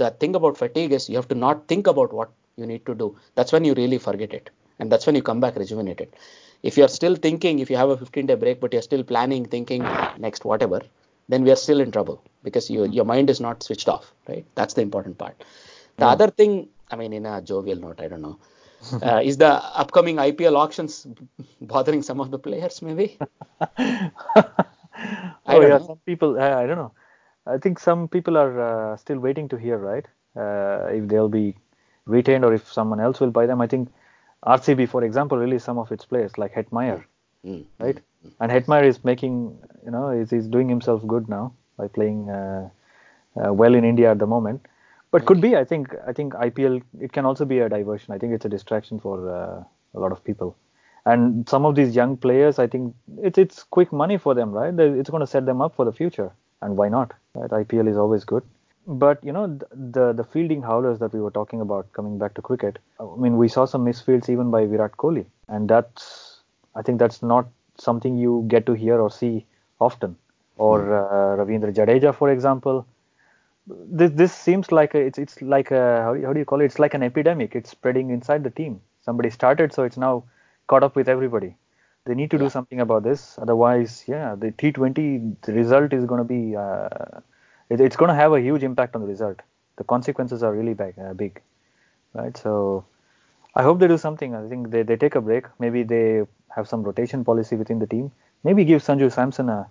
[0.00, 2.28] The thing about fatigue is you have to not think about what
[2.60, 3.06] you need to do.
[3.36, 6.08] That's when you really forget it, and that's when you come back rejuvenated.
[6.68, 9.44] If you're still thinking, if you have a 15 day break, but you're still planning,
[9.54, 9.82] thinking
[10.26, 10.80] next whatever,
[11.32, 12.18] then we are still in trouble
[12.48, 14.06] because your your mind is not switched off.
[14.30, 14.44] Right?
[14.60, 15.36] That's the important part.
[16.02, 16.52] The other thing,
[16.92, 18.36] I mean, in a jovial note, I don't know.
[19.02, 21.06] Uh, is the upcoming IPL auctions
[21.60, 22.82] bothering some of the players?
[22.82, 23.18] Maybe.
[25.46, 25.78] I oh don't yeah, know.
[25.78, 26.38] some people.
[26.40, 26.92] I, I don't know.
[27.46, 28.60] I think some people are
[28.92, 30.06] uh, still waiting to hear, right?
[30.36, 31.56] Uh, if they'll be
[32.06, 33.60] retained or if someone else will buy them.
[33.60, 33.88] I think
[34.42, 37.04] RCB, for example, released some of its players like Hetmyer,
[37.44, 37.98] Mm, right?
[38.40, 42.70] And Hetmyer is making, you know, he's, he's doing himself good now by playing uh,
[43.36, 44.66] uh, well in India at the moment.
[45.10, 48.14] But could be, I think, I think IPL it can also be a diversion.
[48.14, 50.56] I think it's a distraction for uh, a lot of people.
[51.06, 54.72] And some of these young players, I think it's it's quick money for them, right?
[54.78, 56.30] It's going to set them up for the future,
[56.60, 57.14] and why not?
[57.34, 57.50] Right?
[57.50, 58.44] IPL is always good.
[58.86, 62.42] But you know the the fielding howlers that we were talking about coming back to
[62.42, 62.78] cricket.
[63.00, 66.40] I mean, we saw some misfields even by Virat Kohli, and that's
[66.74, 67.48] I think that's not
[67.78, 69.46] something you get to hear or see
[69.80, 70.16] often.
[70.58, 72.86] Or uh, Ravindra Jadeja, for example.
[73.86, 76.44] This this seems like a, it's it's like a how do you, how do you
[76.44, 76.66] call it?
[76.66, 77.54] It's like an epidemic.
[77.54, 78.80] It's spreading inside the team.
[79.02, 80.24] Somebody started, so it's now
[80.66, 81.56] caught up with everybody.
[82.06, 83.38] They need to do something about this.
[83.38, 87.20] Otherwise, yeah, the T20 the result is going to be uh,
[87.68, 89.40] it, it's going to have a huge impact on the result.
[89.76, 91.40] The consequences are really big, uh, big,
[92.14, 92.36] right?
[92.36, 92.84] So
[93.54, 94.34] I hope they do something.
[94.34, 95.46] I think they, they take a break.
[95.58, 98.12] Maybe they have some rotation policy within the team.
[98.44, 99.68] Maybe give Sanju Samson a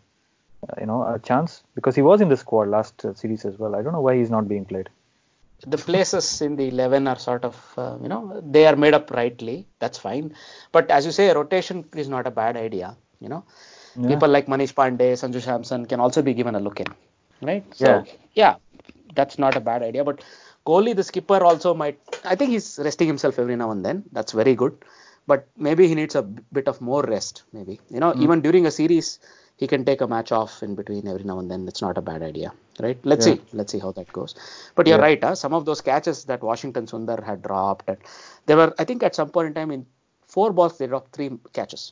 [0.80, 3.76] you know a chance because he was in the squad last uh, series as well.
[3.76, 4.89] I don't know why he's not being played.
[5.68, 9.12] the places in the 11 are sort of uh, you know they are made up
[9.12, 9.68] rightly.
[9.80, 10.34] That's fine.
[10.72, 13.43] But as you say rotation is not a bad idea you know.
[13.95, 14.07] Yeah.
[14.12, 16.88] people like manish pandey sanju samson can also be given a look in
[17.49, 17.66] right?
[17.82, 18.03] So Yeah.
[18.43, 18.55] yeah
[19.16, 20.03] that's not a bad idea.
[20.10, 20.24] But
[20.70, 24.03] kohli the skipper also might i think he's resting himself every now and then.
[24.12, 24.76] That's very good.
[25.28, 27.80] But maybe he needs a b- bit of more rest maybe.
[27.89, 29.20] You know even during a series
[29.62, 32.05] he can take a match off in between every now and then it's not a
[32.10, 32.49] bad idea
[32.86, 33.36] right let's Yeah.
[33.36, 34.34] see let's see how that goes
[34.76, 35.07] but you're Yeah.
[35.07, 35.36] right huh?
[35.43, 37.89] some of those catches that washington sundar had dropped
[38.47, 39.86] they were i think at some point in time in
[40.36, 41.30] four balls they dropped three
[41.60, 41.84] catches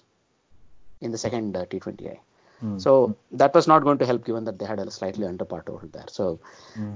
[1.02, 2.18] in the second uh, t20i
[2.60, 2.78] Hmm.
[2.84, 2.92] so
[3.40, 5.88] that was not going to help given that they had a slightly under par total
[5.96, 6.06] there.
[6.08, 6.40] So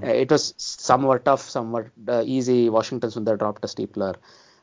[0.03, 2.67] uh, it was somewhat tough, somewhat uh, easy.
[2.67, 4.15] Washington Sundar dropped a steepler.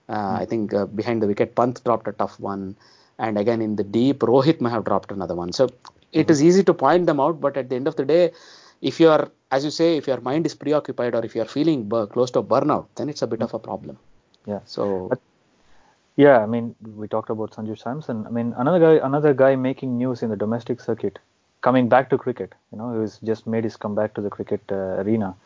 [0.09, 2.76] Uh, I think uh, behind the wicket, Pant dropped a tough one.
[3.16, 5.52] And again in the deep, Rohit may have dropped another one.
[5.52, 5.68] So
[6.12, 8.32] it is easy to point them out, but at the end of the day,
[8.80, 11.46] if you are, as you say, if your mind is preoccupied or if you are
[11.56, 13.98] feeling bur- close to a burnout, then it's a bit of a problem.
[14.46, 14.61] Yeah.
[14.64, 15.20] So But-
[16.16, 18.26] Yeah, I mean, we talked about Sanju Samson.
[18.26, 21.18] I mean, another guy, another guy making news in the domestic circuit
[21.61, 22.54] coming back to cricket.
[22.72, 25.36] You know, he's just made his comeback to the cricket uh, arena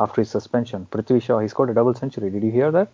[0.00, 0.86] after his suspension.
[0.90, 2.30] Prithvi Shaw, he scored a double century.
[2.30, 2.88] Did you hear that?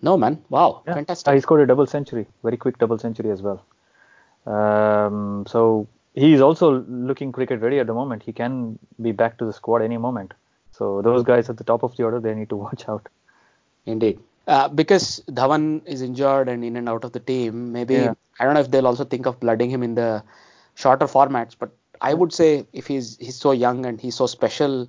[0.00, 0.42] No, man.
[0.48, 0.94] Wow, Yeah.
[0.94, 1.34] fantastic.
[1.34, 3.60] He scored a double century, very quick double century as well.
[4.46, 8.22] Um, so he is also looking cricket ready at the moment.
[8.22, 10.32] He can be back to the squad any moment.
[10.70, 13.08] So those guys at the top of the order, they need to watch out.
[13.86, 14.20] Indeed.
[14.46, 18.14] Uh, because Dhawan is injured and in and out of the team, maybe Yeah.
[18.40, 20.22] I don't know if they'll also think of blooding him in the
[20.74, 21.54] shorter formats.
[21.58, 24.88] But I would say if he's he's so young and he's so special,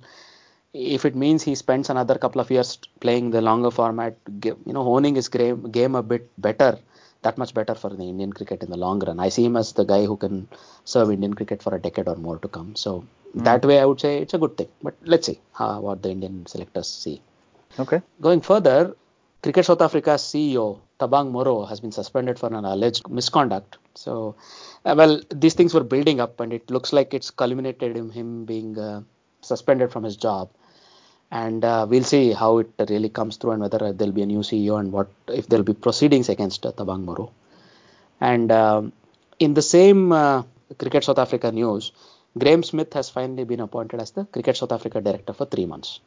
[0.72, 4.82] if it means he spends another couple of years playing the longer format, you know,
[4.82, 6.78] honing his game, game a bit better,
[7.24, 9.18] that much better for the Indian cricket in the long run.
[9.18, 10.48] I see him as the guy who can
[10.84, 12.76] serve Indian cricket for a decade or more to come.
[12.76, 13.04] So
[13.34, 14.68] that way, I would say it's a good thing.
[14.82, 17.20] But let's see how, what the Indian selectors see.
[17.78, 18.00] Okay.
[18.20, 18.94] Going further,
[19.42, 23.78] Cricket South Africa's CEO Thabang Moroe has been suspended for an alleged misconduct.
[23.94, 24.36] So,
[24.84, 28.44] uh, well, these things were building up, and it looks like it's culminated in him
[28.44, 29.02] being uh,
[29.40, 30.50] suspended from his job.
[31.34, 34.42] And uh, we'll see how it really comes through, and whether there'll be a new
[34.50, 37.30] CEO, and what if there'll be proceedings against uh, Thabang Moroe.
[38.20, 38.92] And um,
[39.40, 40.44] in the same uh,
[40.78, 41.90] Cricket South Africa news,
[42.38, 45.98] Graeme Smith has finally been appointed as the Cricket South Africa director for three months.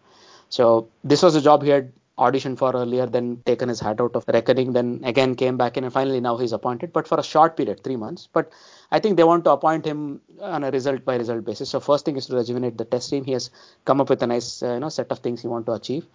[0.50, 4.16] So this was a job he had auditioned for earlier, then taken his hat out
[4.16, 7.24] of reckoning, then again came back in, and finally now he's appointed, but for a
[7.24, 8.28] short period, three months.
[8.32, 8.52] But
[8.92, 11.70] I think they want to appoint him on a result by result basis.
[11.70, 13.24] So first thing is to rejuvenate the test team.
[13.24, 13.50] He has
[13.86, 16.06] come up with a nice uh, you know set of things he want to achieve.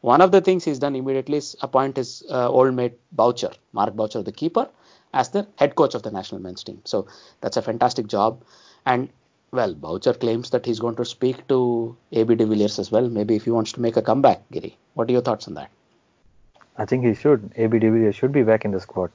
[0.00, 3.94] One of the things he's done immediately is appoint his uh, old mate Boucher, Mark
[3.94, 4.68] Boucher, the keeper,
[5.12, 6.80] as the head coach of the national men's team.
[6.84, 7.08] So
[7.40, 8.44] that's a fantastic job.
[8.86, 9.08] And
[9.50, 13.08] well, Boucher claims that he's going to speak to AB de Villiers as well.
[13.08, 14.76] Maybe if he wants to make a comeback, Giri.
[14.94, 15.70] What are your thoughts on that?
[16.76, 17.52] I think he should.
[17.56, 19.10] AB de Villiers should be back in the squad.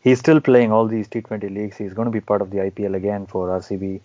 [0.00, 1.76] He's still playing all these T20 leagues.
[1.76, 4.00] He's going to be part of the IPL again for RCB.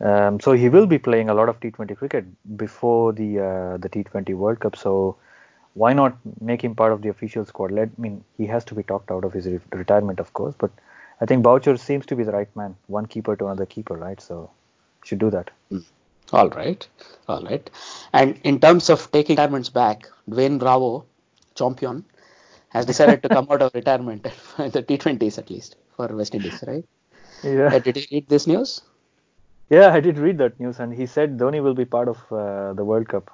[0.00, 2.24] Um, so he will be playing a lot of T20 cricket
[2.56, 4.76] before the uh, the T20 World Cup.
[4.76, 5.16] So
[5.74, 7.72] why not make him part of the official squad?
[7.72, 10.54] Let I mean he has to be talked out of his re- retirement, of course.
[10.58, 10.70] But
[11.20, 14.20] I think Boucher seems to be the right man, one keeper to another keeper, right?
[14.20, 14.50] So
[15.06, 15.50] should do that.
[16.32, 16.86] All right,
[17.28, 17.70] all right.
[18.12, 21.06] And in terms of taking retirements back, Dwayne Bravo,
[21.54, 22.04] champion,
[22.70, 24.22] has decided to come out of retirement
[24.58, 26.84] the T20s at least for West Indies, right?
[27.42, 27.70] Yeah.
[27.74, 28.82] Uh, Did you read this news?
[29.70, 32.72] Yeah, I did read that news, and he said Dhoni will be part of uh,
[32.74, 33.30] the World Cup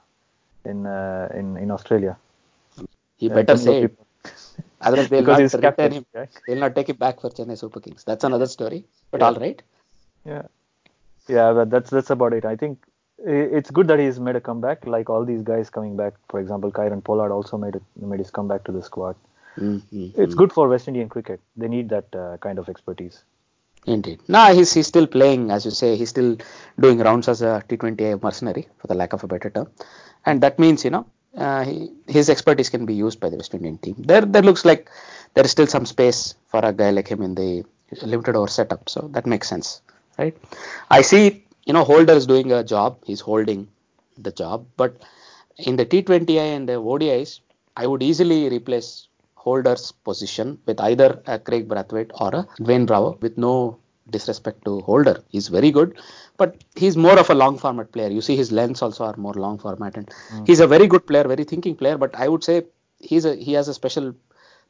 [0.64, 2.16] in uh, in in Australia.
[3.18, 3.98] He Uh, better say it.
[4.80, 6.06] Otherwise, they'll not return captain, him.
[6.14, 6.40] right?
[6.46, 8.04] They'll not take him back for Chennai Super Kings.
[8.04, 8.80] That's another story.
[9.10, 9.26] But Yeah.
[9.28, 9.62] all right.
[10.24, 10.42] Yeah,
[11.28, 12.44] yeah, but that's that's about it.
[12.44, 12.78] I think
[13.24, 14.86] it's good that he's made a comeback.
[14.86, 18.30] Like all these guys coming back, for example, Kieron Pollard also made it, made his
[18.30, 19.16] comeback to the squad.
[19.56, 20.20] Mm-hmm.
[20.20, 21.40] It's good for West Indian cricket.
[21.56, 23.22] They need that uh, kind of expertise.
[23.86, 24.20] Indeed.
[24.28, 25.96] No, he's he's still playing, as you say.
[25.96, 26.36] He's still
[26.78, 29.68] doing rounds as a T20 mercenary, for the lack of a better term,
[30.24, 31.06] and that means you know
[31.36, 33.96] uh, he, his expertise can be used by the West Indian team.
[33.98, 34.88] There, there looks like
[35.34, 37.64] there is still some space for a guy like him in the
[38.02, 39.82] limited over setup, so that makes sense,
[40.18, 40.36] right?
[40.90, 42.98] I see, you know, Holder is doing a job.
[43.04, 43.68] He's holding
[44.18, 44.96] the job, but
[45.58, 47.40] in the T20I and the ODIs,
[47.76, 53.18] I would easily replace Holder's position with either a Craig Brathwaite or a Dwayne Bravo
[53.20, 53.78] with no
[54.10, 55.22] disrespect to Holder.
[55.28, 55.98] He's very good,
[56.36, 58.08] but he's more of a long format player.
[58.08, 60.44] You see his lengths also are more long format and hmm.
[60.44, 62.64] he's a very good player, very thinking player, but I would say
[62.98, 64.14] he's a he has a special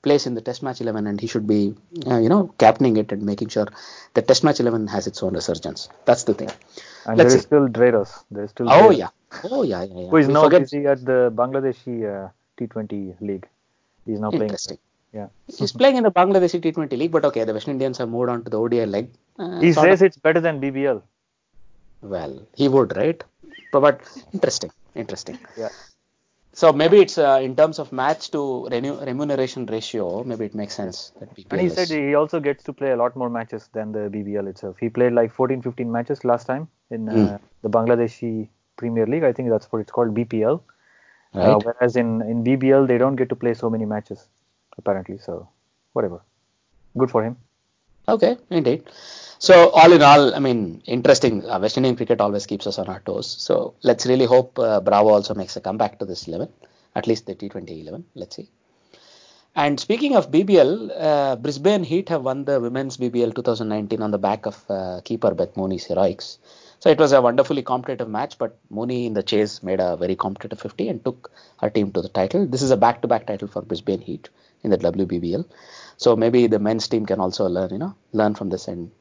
[0.02, 1.74] place in the test match 11 and he should be
[2.10, 3.66] uh, you know captaining it and making sure
[4.14, 5.88] the test match 11 has its own resurgence.
[6.04, 6.50] That's the thing.
[7.06, 7.46] And Let's there is see.
[7.46, 8.12] still Dreros.
[8.30, 8.66] There is still.
[8.70, 9.08] Oh yeah.
[9.44, 10.08] Oh yeah, yeah, yeah.
[10.10, 12.28] Who is We now forget- busy at the Bangladeshi uh,
[12.58, 13.46] T20 league.
[14.06, 14.42] He's now playing.
[14.44, 14.78] Interesting.
[15.12, 15.28] Yeah.
[15.58, 18.44] He's playing in the Bangladeshi T20 league, but okay, the West Indians have moved on
[18.44, 19.10] to the ODI leg.
[19.38, 21.02] Uh, He says of- it's better than BBL.
[22.02, 23.22] well, he would, right?
[23.72, 24.00] But, but
[24.32, 25.38] interesting, interesting.
[25.56, 25.68] Yeah.
[26.54, 30.74] So maybe it's uh, in terms of match to renew, remuneration ratio, maybe it makes
[30.74, 33.30] sense that BPL And he is- said he also gets to play a lot more
[33.30, 34.76] matches than the BBL itself.
[34.78, 37.36] He played like 14, 15 matches last time in uh, Hmm.
[37.62, 39.24] the Bangladeshi Premier League.
[39.24, 40.62] I think that's what it's called, BPL.
[41.34, 44.28] Uh, whereas in, in BBL, they don't get to play so many matches,
[44.76, 45.16] apparently.
[45.16, 45.48] So,
[45.94, 46.20] whatever.
[46.98, 47.38] Good for him.
[48.06, 48.84] Okay, indeed.
[49.46, 51.44] So all in all, I mean, interesting.
[51.50, 53.26] Uh, West Indian cricket always keeps us on our toes.
[53.26, 56.48] So let's really hope uh, Bravo also makes a comeback to this 11,
[56.94, 58.04] at least the T20 11.
[58.14, 58.48] Let's see.
[59.56, 64.18] And speaking of BBL, uh, Brisbane Heat have won the women's BBL 2019 on the
[64.18, 66.38] back of uh, keeper Beth Mooney's heroics.
[66.78, 70.14] So it was a wonderfully competitive match, but Mooney in the chase made a very
[70.14, 72.46] competitive 50 and took her team to the title.
[72.46, 74.28] This is a back-to-back title for Brisbane Heat
[74.62, 75.44] in the WBBL.
[75.96, 78.92] So maybe the men's team can also learn, you know, learn from this and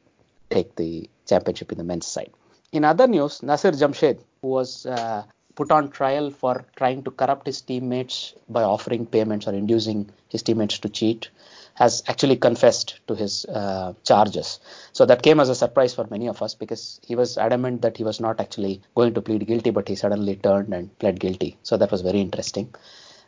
[0.54, 2.32] take the championship in the men's side.
[2.72, 5.24] In other news, Nasir Jamshed, who was uh,
[5.54, 10.42] put on trial for trying to corrupt his teammates by offering payments or inducing his
[10.42, 11.28] teammates to cheat,
[11.74, 14.60] has actually confessed to his uh, charges.
[14.92, 17.96] So that came as a surprise for many of us because he was adamant that
[17.96, 21.56] he was not actually going to plead guilty, but he suddenly turned and pled guilty.
[21.62, 22.74] So that was very interesting.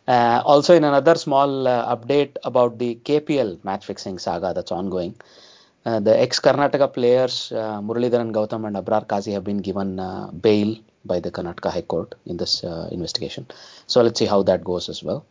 [0.07, 5.15] Uh, also, in another small uh, update about the KPL match fixing saga that's ongoing,
[5.85, 10.31] uh, the ex Karnataka players uh, Muralidharan Gautam and Abrar Kazi have been given uh,
[10.31, 13.47] bail by the Karnataka High Court in this uh, investigation.
[13.87, 15.27] So let's see how that goes as well.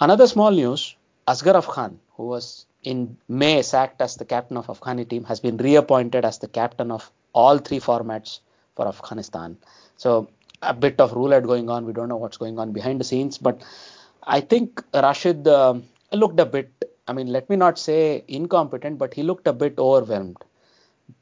[0.00, 0.96] Another small news
[1.28, 5.56] Asghar Khan, who was in May sacked as the captain of Afghani team, has been
[5.56, 8.40] reappointed as the captain of all three formats
[8.76, 9.56] for Afghanistan.
[9.96, 10.28] So
[10.62, 11.86] a bit of roulette going on.
[11.86, 13.62] We don't know what's going on behind the scenes, but
[14.22, 15.74] I think Rashid uh,
[16.12, 16.70] looked a bit.
[17.08, 20.36] I mean, let me not say incompetent, but he looked a bit overwhelmed.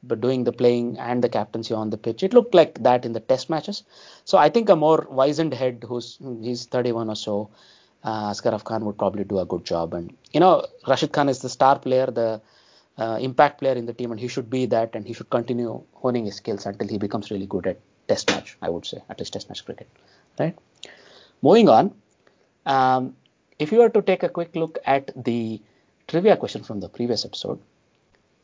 [0.03, 3.13] But doing the playing and the captaincy on the pitch, it looked like that in
[3.13, 3.83] the test matches.
[4.25, 7.49] So I think a more wizened head, who's he's 31 or so,
[8.03, 9.93] uh, Asghar Khan would probably do a good job.
[9.93, 12.41] And you know, Rashid Khan is the star player, the
[12.97, 15.81] uh, impact player in the team, and he should be that, and he should continue
[15.93, 17.79] honing his skills until he becomes really good at
[18.09, 18.57] test match.
[18.61, 19.87] I would say at least test match cricket,
[20.37, 20.57] right?
[21.41, 21.93] Moving on,
[22.65, 23.15] um,
[23.57, 25.61] if you were to take a quick look at the
[26.07, 27.59] trivia question from the previous episode,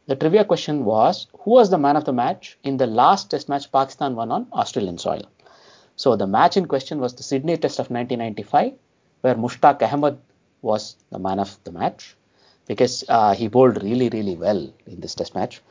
[0.07, 3.47] the trivia question was who was the man of the match in the last test
[3.47, 5.23] match Pakistan won on Australian soil?
[5.95, 8.73] So the match in question was the Sydney Test of 1995
[9.21, 10.17] where Mushtaq Ahmed
[10.61, 12.15] was the man of the match
[12.67, 15.61] because uh, he bowled really, really well in this test match.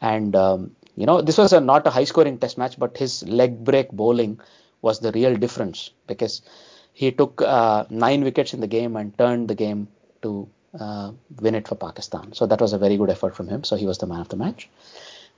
[0.00, 3.26] And, um, you know, this was a, not a high scoring test match, but his
[3.26, 4.40] leg break bowling
[4.82, 6.42] was the real difference because
[6.92, 9.88] he took uh, nine wickets in the game and turned the game
[10.22, 12.32] to win it for Pakistan.
[12.32, 13.64] So that was a very good effort from him.
[13.64, 14.68] So he was the man of the match.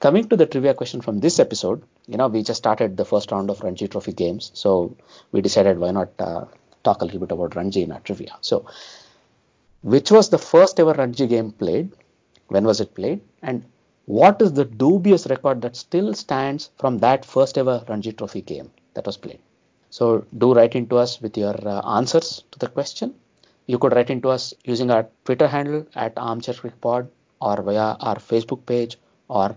[0.01, 3.31] Coming to the trivia question from this episode, you know, we just started the first
[3.31, 4.51] round of Ranji Trophy games.
[4.53, 4.97] So
[5.31, 6.47] we decided why not uh,
[6.83, 8.37] talk a little bit about Ranji in our trivia.
[8.41, 8.67] So,
[9.83, 11.93] which was the first ever Ranji game played?
[12.49, 13.21] When was it played?
[13.43, 13.65] And
[14.07, 18.71] what is the dubious record that still stands from that first ever Ranji Trophy game
[18.95, 19.39] that was played?
[19.91, 23.15] So, do write into us with your uh, answers to the question.
[23.67, 27.09] You could write into us using our Twitter handle at Armchair Cricket Pod
[27.41, 28.99] or via our Facebook page
[29.29, 29.57] or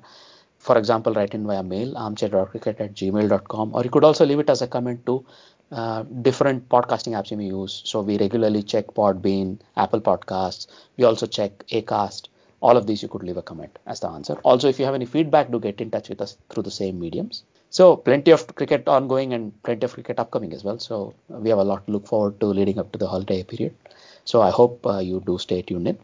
[0.65, 4.49] for example, write in via mail, armchair.cricket at gmail.com, or you could also leave it
[4.49, 5.23] as a comment to
[5.71, 7.83] uh, different podcasting apps you may use.
[7.85, 10.65] So we regularly check Podbean, Apple Podcasts.
[10.97, 12.29] We also check Acast.
[12.61, 14.33] All of these you could leave a comment as the answer.
[14.43, 16.99] Also, if you have any feedback, do get in touch with us through the same
[16.99, 17.43] mediums.
[17.75, 20.79] So plenty of cricket ongoing and plenty of cricket upcoming as well.
[20.79, 23.75] So we have a lot to look forward to leading up to the holiday period.
[24.23, 25.99] So I hope uh, you do stay tuned in.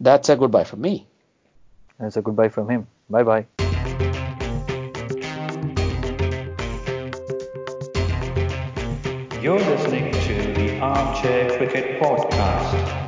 [0.00, 1.06] That's a goodbye from me.
[1.98, 2.86] That's a goodbye from him.
[3.10, 3.46] Bye bye.
[9.42, 12.99] You're listening to the Armchair Cricket Podcast.